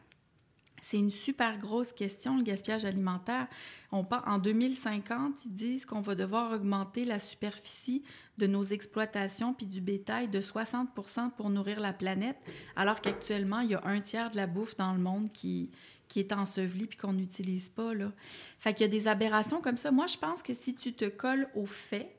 [0.82, 3.48] C'est une super grosse question, le gaspillage alimentaire.
[3.92, 8.02] On part, en 2050, ils disent qu'on va devoir augmenter la superficie
[8.38, 10.88] de nos exploitations puis du bétail de 60
[11.36, 12.38] pour nourrir la planète,
[12.76, 15.70] alors qu'actuellement, il y a un tiers de la bouffe dans le monde qui,
[16.08, 17.94] qui est enseveli puis qu'on n'utilise pas.
[17.94, 18.12] Là.
[18.58, 19.90] Fait qu'il y a des aberrations comme ça.
[19.90, 22.10] Moi, je pense que si tu te colles aux faits,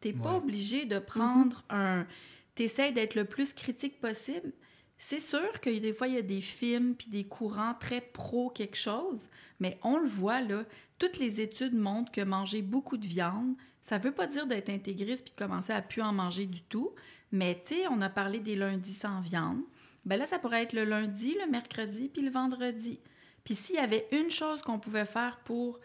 [0.00, 2.06] tu n'es pas obligé de prendre un.
[2.54, 4.52] Tu essaies d'être le plus critique possible.
[4.98, 8.50] C'est sûr que des fois, il y a des films puis des courants très pro
[8.50, 9.28] quelque chose,
[9.60, 10.64] mais on le voit, là.
[10.98, 15.24] Toutes les études montrent que manger beaucoup de viande, ça veut pas dire d'être intégriste
[15.24, 16.90] puis de commencer à plus en manger du tout.
[17.30, 19.62] Mais, tu sais, on a parlé des lundis sans viande.
[20.04, 22.98] Ben là, ça pourrait être le lundi, le mercredi puis le vendredi.
[23.44, 25.80] Puis s'il y avait une chose qu'on pouvait faire pour,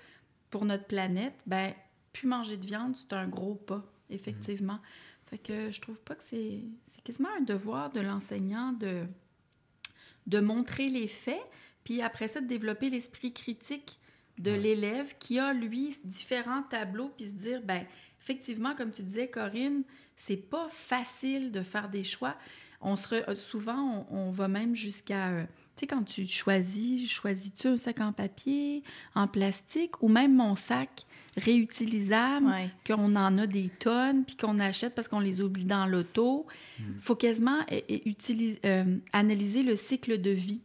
[0.50, 1.74] pour notre planète, ben
[2.14, 4.80] plus manger de viande, c'est un gros pas, effectivement.
[5.34, 6.60] Fait que je trouve pas que c'est...
[6.94, 9.06] C'est quasiment un devoir de l'enseignant de,
[10.28, 11.42] de montrer les faits,
[11.84, 13.98] puis après ça, de développer l'esprit critique
[14.38, 14.60] de Ouais.
[14.60, 17.84] l'élève qui a, lui, différents tableaux, puis se dire, ben
[18.22, 19.84] effectivement, comme tu disais, Corinne,
[20.16, 22.36] c'est pas facile de faire des choix.
[22.80, 25.30] On se re- souvent, on, on va même jusqu'à...
[25.30, 28.84] euh, tu sais, quand tu choisis, choisis-tu un sac en papier,
[29.16, 31.08] en plastique, ou même mon sac
[31.38, 32.70] réutilisable, Ouais.
[32.86, 36.46] qu'on en a des tonnes, puis qu'on achète parce qu'on les oublie dans l'auto.
[36.80, 40.62] Il faut quasiment euh, euh, utiliser, euh, analyser le cycle de vie.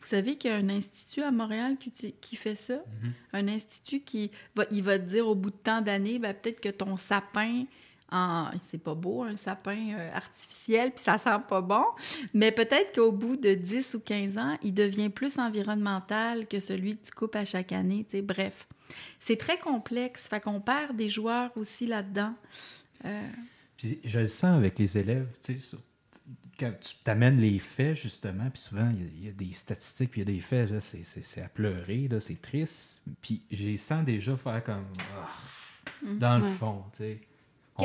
[0.00, 2.74] Vous savez qu'il y a un institut à Montréal qui, fait ça?
[3.02, 3.12] Mhm.
[3.34, 6.60] Un institut qui va, il va te dire au bout de tant d'années, ben, peut-être
[6.60, 7.64] que ton sapin,
[8.12, 11.84] en, c'est pas beau, un sapin euh, artificiel, puis ça sent pas bon,
[12.34, 16.96] mais peut-être qu'au bout de 10 ou 15 ans, il devient plus environnemental que celui
[16.96, 18.04] que tu coupes à chaque année.
[18.04, 18.22] tu sais.
[18.22, 18.66] Bref,
[19.20, 20.26] c'est très complexe.
[20.28, 22.34] Fait qu'on perd des joueurs aussi là-dedans.
[23.04, 23.28] Euh,
[23.76, 25.76] Puis je le sens avec les élèves, tu sais,
[26.58, 29.54] quand tu t'amènes les faits, justement, puis souvent, il y a- il y, a des
[29.54, 32.38] statistiques, puis il y a des faits, là, c'est, c'est- c'est à pleurer, là, c'est
[32.42, 33.00] triste.
[33.22, 34.84] Puis je les sens déjà faire comme,
[35.16, 35.28] ah,
[36.18, 36.54] dans le Ouais.
[36.56, 37.20] fond, tu sais.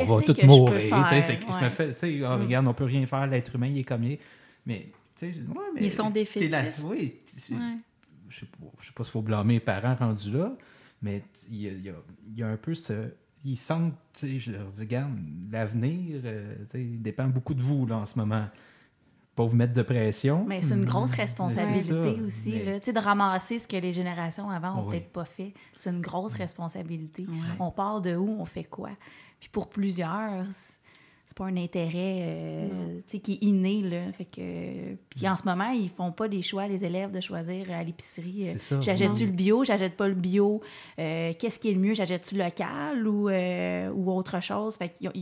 [0.02, 2.42] On va tous peux mourir, tu sais, je me fais, tu sais, ah, Mm.
[2.42, 4.20] regarde, on peut rien faire, l'être humain, il est comme il est.
[4.66, 7.14] Mais, tu sais, ouais, mais Ils sont des t'es là- oui,
[7.50, 7.56] ouais.
[8.28, 10.52] je sais pas, je sais pas s'il faut blâmer les parents rendus là,
[11.02, 11.92] mais il y a,
[12.34, 13.10] y y un peu ce.
[13.44, 15.12] Ils sentent, tu sais, je leur dis, regarde,
[15.52, 18.46] l'avenir, euh, tu sais, dépend beaucoup de vous, là, en ce moment.
[19.36, 20.46] Pas vous mettre de pression.
[20.48, 22.80] Mais c'est une grosse mais responsabilité aussi, mais- là.
[22.80, 24.92] Tu sais, de ramasser ce que les générations avant ont Oui.
[24.92, 25.52] peut-être pas fait.
[25.76, 27.24] C'est une grosse responsabilité.
[27.24, 27.34] Ouais.
[27.60, 28.88] On part de où, on fait quoi?
[29.40, 30.74] Puis pour plusieurs, c'est-
[31.36, 31.90] pas un intérêt
[32.22, 32.68] euh,
[33.06, 34.10] tu sais, qui est inné, là.
[34.12, 34.94] Fait que...
[35.10, 38.48] Puis en ce moment, ils font pas des choix, les élèves, de choisir à l'épicerie.
[38.48, 38.80] euh.
[38.80, 40.62] J'achète-tu le bio, j'achète pas le bio?
[40.98, 41.92] Euh, Qu'est-ce qui est le mieux?
[41.92, 44.76] J'achète-tu local ou, euh, ou autre chose?
[44.76, 45.12] Fait qu'ils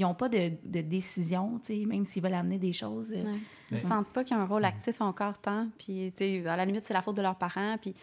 [0.00, 3.12] n'ont pas de, de décision, tu sais, même s'ils veulent amener des choses.
[3.14, 3.38] euh, Ouais.
[3.70, 5.68] Ils ne sentent pas qu'ils ont un rôle actif encore tant.
[5.78, 7.76] Puis, tu sais, à la limite, c'est la faute de leurs parents.
[7.80, 7.94] Puis,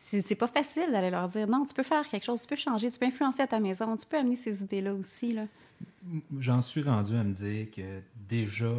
[0.00, 2.90] c'est pas facile d'aller leur dire non, tu peux faire quelque chose, tu peux changer,
[2.90, 5.32] tu peux influencer à ta maison, tu peux amener ces idées-là aussi.
[5.32, 5.46] Là.
[6.38, 8.72] J'en suis rendu à me dire que déjà,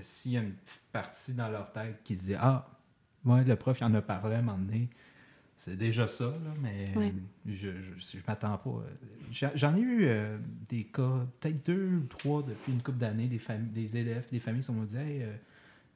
[0.00, 2.66] s'il y a une petite partie dans leur tête qui se dit Ah,
[3.24, 4.88] ouais, le prof, il en a parlé à un moment donné,
[5.56, 7.12] c'est déjà ça, là, mais Ouais.
[7.46, 7.68] je,
[7.98, 8.82] je, je m'attends pas.
[9.30, 10.36] J'en ai eu euh,
[10.68, 13.40] des cas, peut-être deux ou trois depuis une couple d'années, des,
[13.72, 15.32] des élèves, des familles qui sont dit Hey, euh,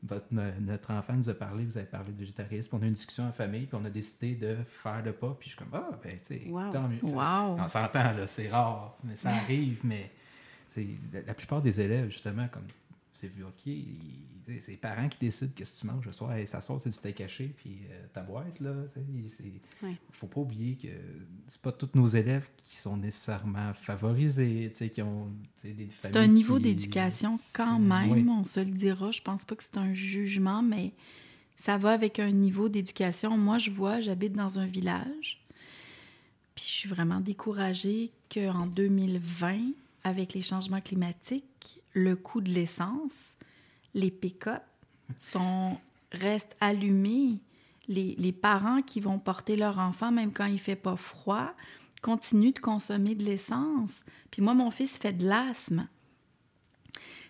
[0.03, 2.95] votre, notre enfant nous a parlé, vous avez parlé de végétarisme, on a eu une
[2.95, 5.73] discussion en famille, puis on a décidé de faire le pas, puis je suis comme
[5.73, 6.73] Ah, ben, tu sais, Wow.
[6.73, 6.99] tant mieux.
[7.03, 7.57] Wow!
[7.61, 10.11] On s'entend, là, c'est rare, mais ça arrive, mais
[10.77, 12.67] la, la plupart des élèves, justement, comme
[13.21, 16.07] c'est vu, OK, ils- tu sais, c'est les parents qui décident qu'est-ce que tu manges
[16.07, 16.33] le soir.
[16.33, 18.73] Hey, ça sort, c'est du steak caché, puis euh, ta boîte, là,
[19.37, 19.53] c'est...
[19.87, 19.97] Ouais.
[20.13, 20.89] faut pas oublier que
[21.49, 25.29] c'est pas tous nos élèves qui sont nécessairement favorisés, qui ont
[25.65, 28.27] des C'est un niveau qui- d'éducation quand même, oui.
[28.29, 29.11] on se le dira.
[29.11, 30.93] Je pense pas que c'est un jugement, mais
[31.57, 33.37] ça va avec un niveau d'éducation.
[33.37, 35.41] Moi, je vois, j'habite dans un village,
[36.55, 39.59] puis je suis vraiment découragée qu'en 2020,
[40.05, 43.37] avec les changements climatiques, le coût de l'essence,
[43.95, 44.63] les pick-up
[45.17, 45.79] sont,
[46.13, 47.39] restent allumés.
[47.89, 51.55] Les, les parents qui vont porter leur enfant, même quand il fait pas froid,
[52.03, 53.93] continuent de consommer de l'essence.
[54.31, 55.89] Puis moi, mon fils fait de l'asthme.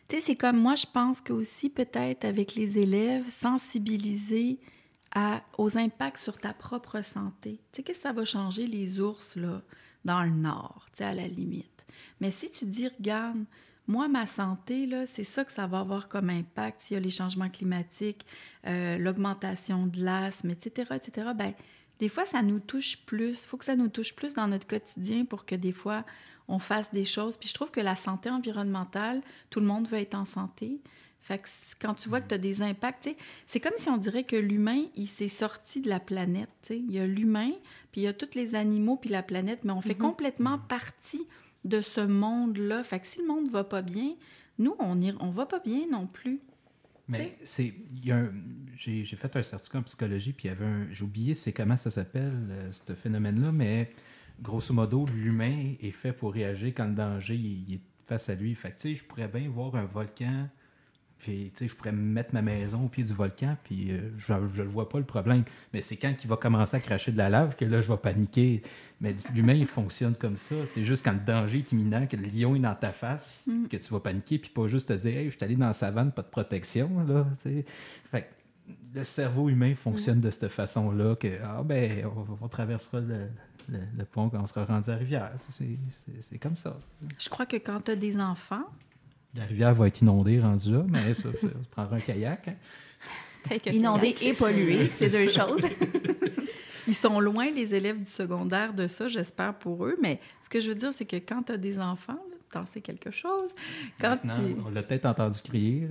[0.09, 4.59] Tu sais, c'est comme moi, je pense que aussi peut-être avec les élèves, sensibiliser
[5.15, 7.61] à, aux impacts sur ta propre santé.
[7.73, 9.63] Tu sais, qu'est-ce que ça va changer les ours, là,
[10.05, 11.85] dans le nord, tu sais, à la limite?
[12.21, 13.45] Mais si tu dis, regarde,
[13.89, 17.01] moi, ma santé, là, c'est ça que ça va avoir comme impact s'il y a
[17.01, 18.27] les changements climatiques,
[18.67, 21.55] euh, l'augmentation de l'asthme, etc., etc., ben
[21.99, 23.43] des fois, ça nous touche plus.
[23.43, 26.05] Il faut que ça nous touche plus dans notre quotidien pour que des fois,
[26.47, 27.37] on fasse des choses.
[27.37, 29.21] Puis je trouve que la santé environnementale,
[29.51, 30.81] tout le monde veut être en santé.
[31.21, 31.49] Fait que
[31.81, 33.11] quand tu vois que tu as des impacts,
[33.47, 36.49] c'est comme si on dirait que l'humain, il s'est sorti de la planète.
[36.71, 37.51] Il y a l'humain,
[37.91, 41.27] puis il y a tous les animaux, puis la planète, mais on fait complètement partie
[41.65, 42.85] de ce monde-là.
[42.85, 44.15] Fait que si le monde va pas bien,
[44.59, 46.41] nous, on y, on va pas bien non plus.
[47.09, 47.73] Mais c'est.
[48.77, 50.87] J'ai fait un certificat en psychologie, puis il y avait un.
[50.93, 53.91] J'ai oublié c'est comment ça s'appelle, euh, ce phénomène-là, mais
[54.41, 58.55] grosso modo, l'humain est fait pour réagir quand le danger il, est face à lui.
[58.55, 60.49] Fait que, je pourrais bien voir un volcan,
[61.19, 64.33] puis, tu sais, je pourrais mettre ma maison au pied du volcan, puis euh, je
[64.33, 65.45] ne vois pas le problème.
[65.73, 67.97] Mais c'est quand il va commencer à cracher de la lave que là, je vais
[67.97, 68.63] paniquer.
[69.01, 70.55] Mais l'humain, il fonctionne comme ça.
[70.67, 73.67] C'est juste quand le danger est imminent, que le lion est dans ta face, mm.
[73.67, 75.73] que tu vas paniquer, puis pas juste te dire, hey, je suis allé dans la
[75.73, 77.27] savane, pas de protection, là.
[78.11, 78.31] Fait
[78.95, 82.05] le cerveau humain fonctionne de cette façon-là, que, ah ben,
[82.43, 83.29] on traversera le,
[83.71, 85.33] le, pont quand on sera rendu à la rivière.
[85.49, 86.77] C'est comme ça.
[87.19, 88.65] Je crois que quand tu as des enfants.
[89.39, 92.49] La rivière va être inondée rendue là, mais ça, ça, prendra un kayak.
[92.49, 93.57] Hein.
[93.73, 95.63] Inondée et polluée, c'est deux choses.
[96.89, 99.97] Ils sont loin, les élèves du secondaire, de ça, j'espère pour eux.
[100.03, 102.19] Mais ce que je veux dire, c'est que quand tu as des enfants,
[102.51, 103.51] t'en sais quelque chose.
[104.01, 104.19] Quand
[104.67, 105.87] On l'a peut-être entendu crier.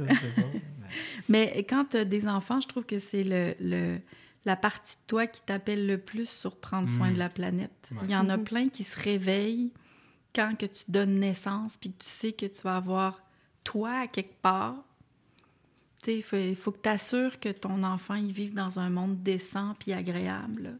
[1.29, 3.99] mais quand tu as des enfants, je trouve que c'est le
[4.47, 7.19] la partie de toi qui t'appelle le plus sur prendre soin de mm.
[7.19, 7.89] la planète.
[8.03, 8.43] Il y en a mm-hmm.
[8.43, 9.73] plein qui se réveillent
[10.33, 13.21] quand que tu donnes naissance, puis tu sais que tu vas avoir
[13.67, 14.75] toi à quelque part.
[16.07, 19.75] Il faut, faut, que tu assures que ton enfant il vive dans un monde décent
[19.77, 20.77] puis agréable.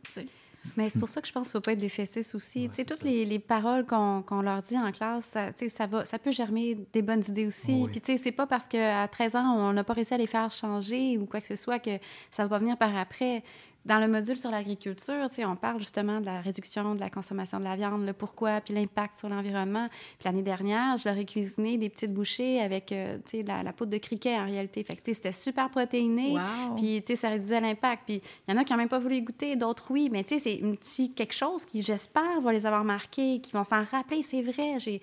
[0.77, 2.69] Mais c'est pour ça que je pense qu'il ne faut pas être défaitiste aussi.
[2.87, 6.77] toutes les, les, paroles qu'on leur dit en classe, ça, ça, va, ça peut germer
[6.93, 7.87] des bonnes idées aussi.
[7.91, 10.27] Puis, tu sais, c'est pas parce qu'à 13 ans, on n'a pas réussi à les
[10.27, 11.97] faire changer ou quoi que ce soit que
[12.31, 13.43] ça va pas venir par après.
[13.87, 17.63] Dans le module sur l'agriculture, on parle justement de la réduction de la consommation de
[17.63, 19.87] la viande, le pourquoi, puis l'impact sur l'environnement.
[20.19, 23.91] Puis l'année dernière, je leur ai cuisiné des petites bouchées avec euh, la, la poudre
[23.91, 24.83] de criquet en réalité.
[24.83, 26.35] Fait que c'était super protéiné,
[26.75, 28.03] puis ça réduisait l'impact.
[28.05, 30.59] Puis il y en a qui n'ont même pas voulu goûter, d'autres oui, mais c'est
[30.61, 34.21] un petit quelque chose qui, j'espère, va les avoir marqués, qui vont s'en rappeler.
[34.23, 35.01] C'est vrai, j'ai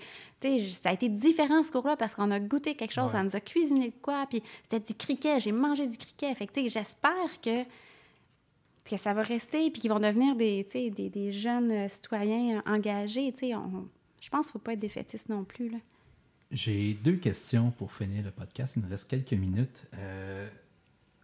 [0.73, 3.41] ça a été différent ce cours-là parce qu'on a goûté quelque chose, on nous a
[3.41, 6.35] cuisiné de quoi, puis c'était du criquet, j'ai mangé du criquet.
[6.35, 7.65] Fait que, j'espère que
[8.85, 12.71] que ça va rester, puis qu'ils vont devenir des, des, des jeunes euh, citoyens euh,
[12.71, 13.33] engagés.
[13.55, 13.89] On,
[14.21, 15.71] je pense qu'il ne faut pas être défaitiste non plus.
[15.71, 15.79] Là.
[16.51, 18.75] J'ai deux questions pour finir le podcast.
[18.77, 19.85] Il nous reste quelques minutes.
[19.97, 20.49] Euh,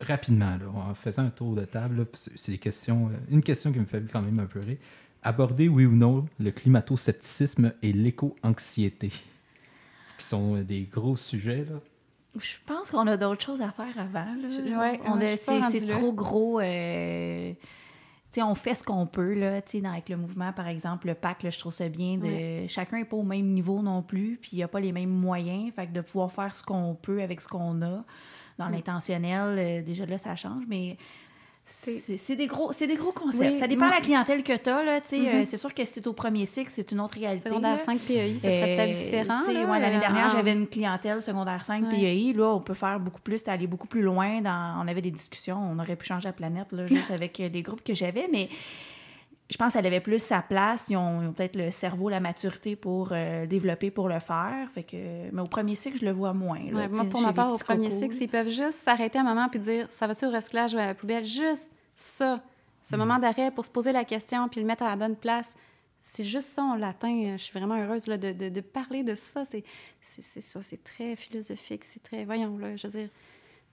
[0.00, 3.84] rapidement, là, en faisant un tour de table, c'est des questions, une question qui me
[3.84, 4.78] fait quand même un peu rire.
[5.22, 9.10] Aborder, oui ou non, le climato-scepticisme et l'éco-anxiété,
[10.18, 11.66] qui sont des gros sujets.
[11.66, 11.78] Là.
[12.38, 14.26] Je pense qu'on a d'autres choses à faire avant.
[15.70, 16.60] C'est, trop gros.
[16.60, 17.52] Euh,
[18.38, 21.72] on fait ce qu'on peut là, avec le mouvement, par exemple, le PAC, je trouve
[21.72, 22.18] ça bien.
[22.18, 24.92] De, Chacun n'est pas au même niveau non plus, puis il n'y a pas les
[24.92, 25.72] mêmes moyens.
[25.74, 28.04] Fait que de pouvoir faire ce qu'on peut avec ce qu'on a
[28.58, 30.64] dans l'intentionnel, euh, déjà là, ça change.
[30.68, 30.98] Mais
[31.64, 33.58] c'est des gros, c'est des gros concepts.
[33.58, 34.82] ça dépend de la clientèle que tu as.
[34.82, 35.14] Là, mm-hmm.
[35.14, 37.48] euh, c'est sûr que si tu au premier cycle, c'est une autre réalité.
[37.48, 39.78] Secondaire 5 PEI, ça serait peut-être euh, différent.
[39.78, 42.32] L'année dernière, j'avais une clientèle secondaire 5 PEI.
[42.32, 44.40] Là, on peut faire beaucoup plus, aller beaucoup plus loin.
[44.40, 47.62] Dans, on avait des discussions, on aurait pu changer la planète là, juste avec les
[47.62, 48.28] groupes que j'avais.
[48.30, 48.48] Mais
[49.50, 50.86] je pense qu'elle avait plus sa place.
[50.88, 54.68] Ils ont, peut-être le cerveau, la maturité pour euh, développer, pour le faire.
[54.74, 56.60] Fait que, mais au premier cycle, je le vois moins.
[56.70, 59.88] moi, pour ma part, au premier cycle, s'ils peuvent juste s'arrêter un moment puis dire
[59.90, 62.40] ça va-tu au recyclage ou à la poubelle, juste ça,
[62.82, 62.98] ce mm.
[62.98, 65.52] moment d'arrêt pour se poser la question puis le mettre à la bonne place.
[66.00, 67.36] C'est juste ça, on l'atteint.
[67.36, 69.44] Je suis vraiment heureuse là, de, de, parler de ça.
[69.44, 69.64] C'est
[70.00, 71.84] ça, c'est très philosophique.
[71.84, 72.24] C'est très.
[72.24, 73.08] Voyons, là, je veux dire.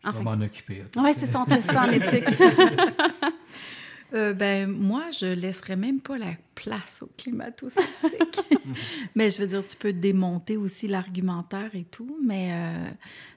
[0.04, 0.84] Je vais m'en occuper.
[0.98, 2.26] Oui, c'est ça, ça en éthique.
[4.14, 8.40] Euh, ben, moi, je laisserais même pas la place au climato-sceptique.
[9.16, 12.90] mais je veux dire, tu peux démonter aussi l'argumentaire et tout, mais euh,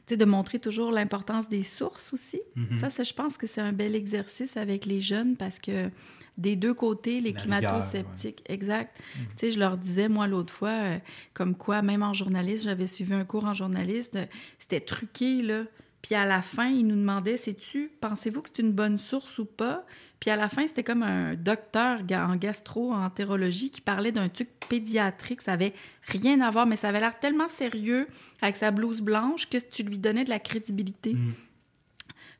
[0.06, 2.40] tu sais, de montrer toujours l'importance des sources aussi.
[2.56, 2.88] Mm-hmm.
[2.88, 5.90] Ça, je pense que c'est un bel exercice avec les jeunes parce que
[6.38, 8.96] des deux côtés, les climato-sceptiques, exact.
[8.96, 9.26] Mm-hmm.
[9.30, 10.98] Tu sais, je leur disais, moi, l'autre fois, euh,
[11.34, 14.16] comme quoi, même en journaliste, j'avais suivi un cours en journaliste,
[14.58, 15.64] c'était truqué, là.
[16.02, 19.44] Puis à la fin, ils nous demandaient, sais-tu, pensez-vous que c'est une bonne source ou
[19.44, 19.84] pas?
[20.18, 25.42] Puis à la fin, c'était comme un docteur en gastro-entérologie qui parlait d'un truc pédiatrique.
[25.42, 25.74] Ça avait
[26.06, 28.06] rien à voir, mais ça avait l'air tellement sérieux
[28.40, 31.14] avec sa blouse blanche que tu lui donnais de la crédibilité.
[31.14, 31.32] Mm.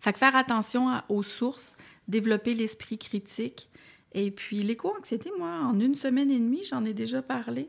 [0.00, 1.76] Fait que faire attention aux sources,
[2.08, 3.68] développer l'esprit critique.
[4.12, 7.68] Et puis l'éco-anxiété, moi, en une semaine et demie, j'en ai déjà parlé.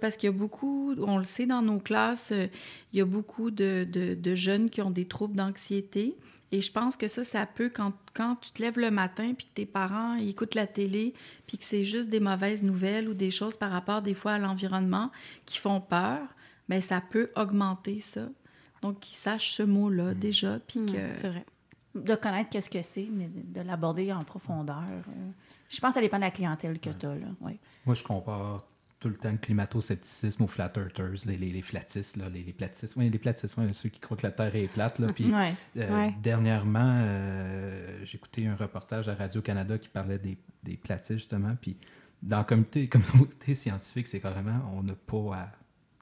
[0.00, 2.46] Parce qu'il y a beaucoup, on le sait dans nos classes, euh,
[2.92, 6.16] il y a beaucoup de, de jeunes qui ont des troubles d'anxiété.
[6.52, 9.46] Et je pense que ça, ça peut, quand, quand tu te lèves le matin, puis
[9.46, 11.14] que tes parents écoutent la télé,
[11.46, 14.38] puis que c'est juste des mauvaises nouvelles ou des choses par rapport des fois à
[14.38, 15.10] l'environnement
[15.46, 16.20] qui font peur,
[16.68, 18.28] bien, ça peut augmenter ça.
[18.82, 20.18] Donc, qu'ils sachent ce mot-là mm.
[20.18, 21.12] déjà, puis mm, que...
[21.12, 21.46] C'est vrai.
[21.94, 24.82] De connaître qu'est-ce que c'est, mais de, l'aborder en profondeur.
[25.08, 25.30] Euh,
[25.68, 27.26] je pense que ça dépend de la clientèle que tu as, là.
[27.40, 28.62] Moi, je compare
[29.02, 32.52] tout le temps le climato-scepticisme aux flat earthers, les, les, les flatistes, là, les, les
[32.52, 34.98] platistes, oui, les platistes, ouais, ceux qui croient que la Terre est plate.
[35.00, 35.54] Là, puis, Ouais.
[35.78, 36.14] euh, Ouais.
[36.22, 41.56] Dernièrement, euh, j'ai écouté un reportage à Radio-Canada qui parlait des, des platistes, justement.
[41.60, 41.76] Puis
[42.22, 45.52] dans la communauté, communauté scientifique, c'est carrément, on n'a pas à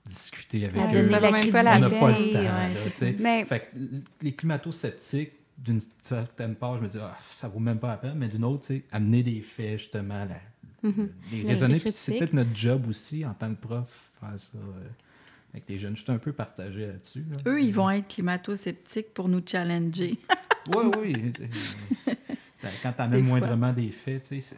[0.06, 1.08] discuter avec À eux.
[1.08, 2.38] la on n'a pas le temps.
[2.38, 2.74] ouais,
[3.10, 3.12] là.
[3.18, 3.76] Mais Fait que
[4.22, 8.14] les climato-sceptiques, d'une certaine part, je me dis, ah, ça vaut même pas la peine,
[8.16, 10.36] mais d'une autre, amener des faits, justement, là,
[10.82, 11.10] Mhm.
[11.30, 11.74] les Les raisonner.
[11.74, 11.98] Puis critiques.
[12.00, 13.88] c'est peut-être notre job aussi, en tant que prof,
[14.20, 14.88] faire ça euh,
[15.52, 15.96] avec les jeunes.
[15.96, 17.24] Je suis un peu partagé là-dessus.
[17.34, 17.50] là.
[17.50, 20.18] Eux, ils vont être climato-sceptiques pour nous challenger.
[20.68, 21.32] Oui, oui.
[22.82, 23.38] Quand amènes fois.
[23.40, 24.54] moindrement des faits, tu sais,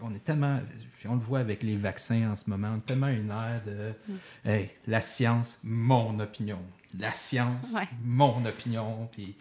[0.00, 0.58] on est tellement.
[1.06, 3.92] on le voit avec les vaccins en ce moment, on a tellement une ère de.
[4.08, 4.48] Mm.
[4.48, 6.58] Hey, la science, mon opinion.
[6.98, 7.86] La science, Ouais.
[8.02, 9.06] mon opinion.
[9.12, 9.34] Puis,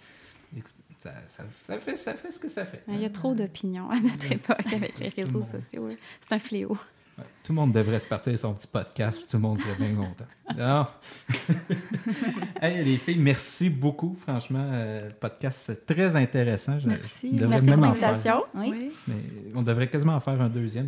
[1.03, 2.83] ça, ça- ça fait, ça fait ce que ça fait.
[2.87, 5.47] il y a trop d'opinions à notre époque avec les réseaux monde.
[5.47, 5.89] sociaux.
[6.21, 6.77] C'est un fléau.
[7.17, 9.59] Ouais, Tout le monde devrait se partir de son petit podcast, puis tout le monde
[9.59, 10.25] serait bien content.
[10.57, 10.87] Non.
[12.61, 14.15] hey, les filles, merci beaucoup.
[14.21, 16.79] Franchement, euh, podcast c'est très intéressant.
[16.79, 17.29] Je- Merci.
[17.33, 18.43] Merci même pour l'invitation.
[18.55, 18.91] Oui.
[19.07, 19.15] Mais
[19.55, 20.87] on devrait quasiment en faire un deuxième.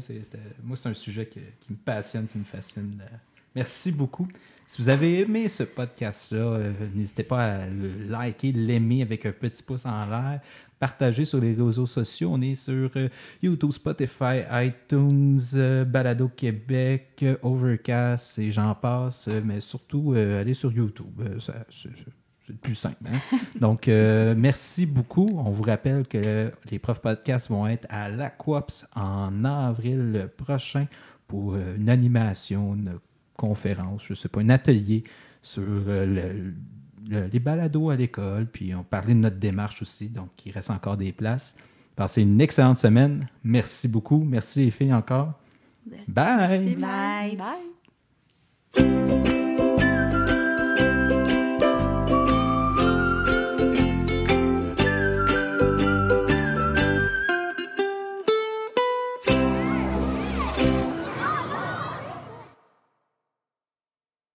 [0.64, 3.02] Moi, c'est un sujet que- qui me passionne, qui me fascine.
[3.56, 4.28] Merci beaucoup.
[4.68, 9.32] Si vous avez aimé ce podcast-là, euh, n'hésitez pas à le liker, l'aimer avec un
[9.32, 10.42] petit pouce en l'air.
[10.80, 12.32] Partager sur les réseaux sociaux.
[12.34, 13.08] On est sur euh,
[13.42, 19.30] YouTube, Spotify, iTunes, euh, Balado Québec, Overcast et j'en passe.
[19.46, 21.22] mais surtout, allez sur YouTube.
[21.40, 21.90] Ça- c'est-
[22.48, 22.98] le plus simple.
[23.12, 23.38] hein?
[23.60, 25.28] Donc, merci beaucoup.
[25.34, 30.86] On vous rappelle que les profs podcasts vont être à l'Aquops en avril prochain
[31.28, 33.00] pour une animation, une
[33.36, 35.04] conférence, je ne sais pas, un atelier
[35.42, 36.54] sur euh, le-
[37.10, 38.48] le- les balados à l'école.
[38.48, 41.56] Puis on parlait de notre démarche aussi, donc il reste encore des places.
[41.96, 43.28] Passez une excellente semaine.
[43.44, 44.24] Merci beaucoup.
[44.24, 45.34] Merci les filles encore.
[45.86, 46.04] Bye.
[46.08, 46.76] Merci.
[46.76, 47.38] Bye.
[48.74, 49.45] Bye.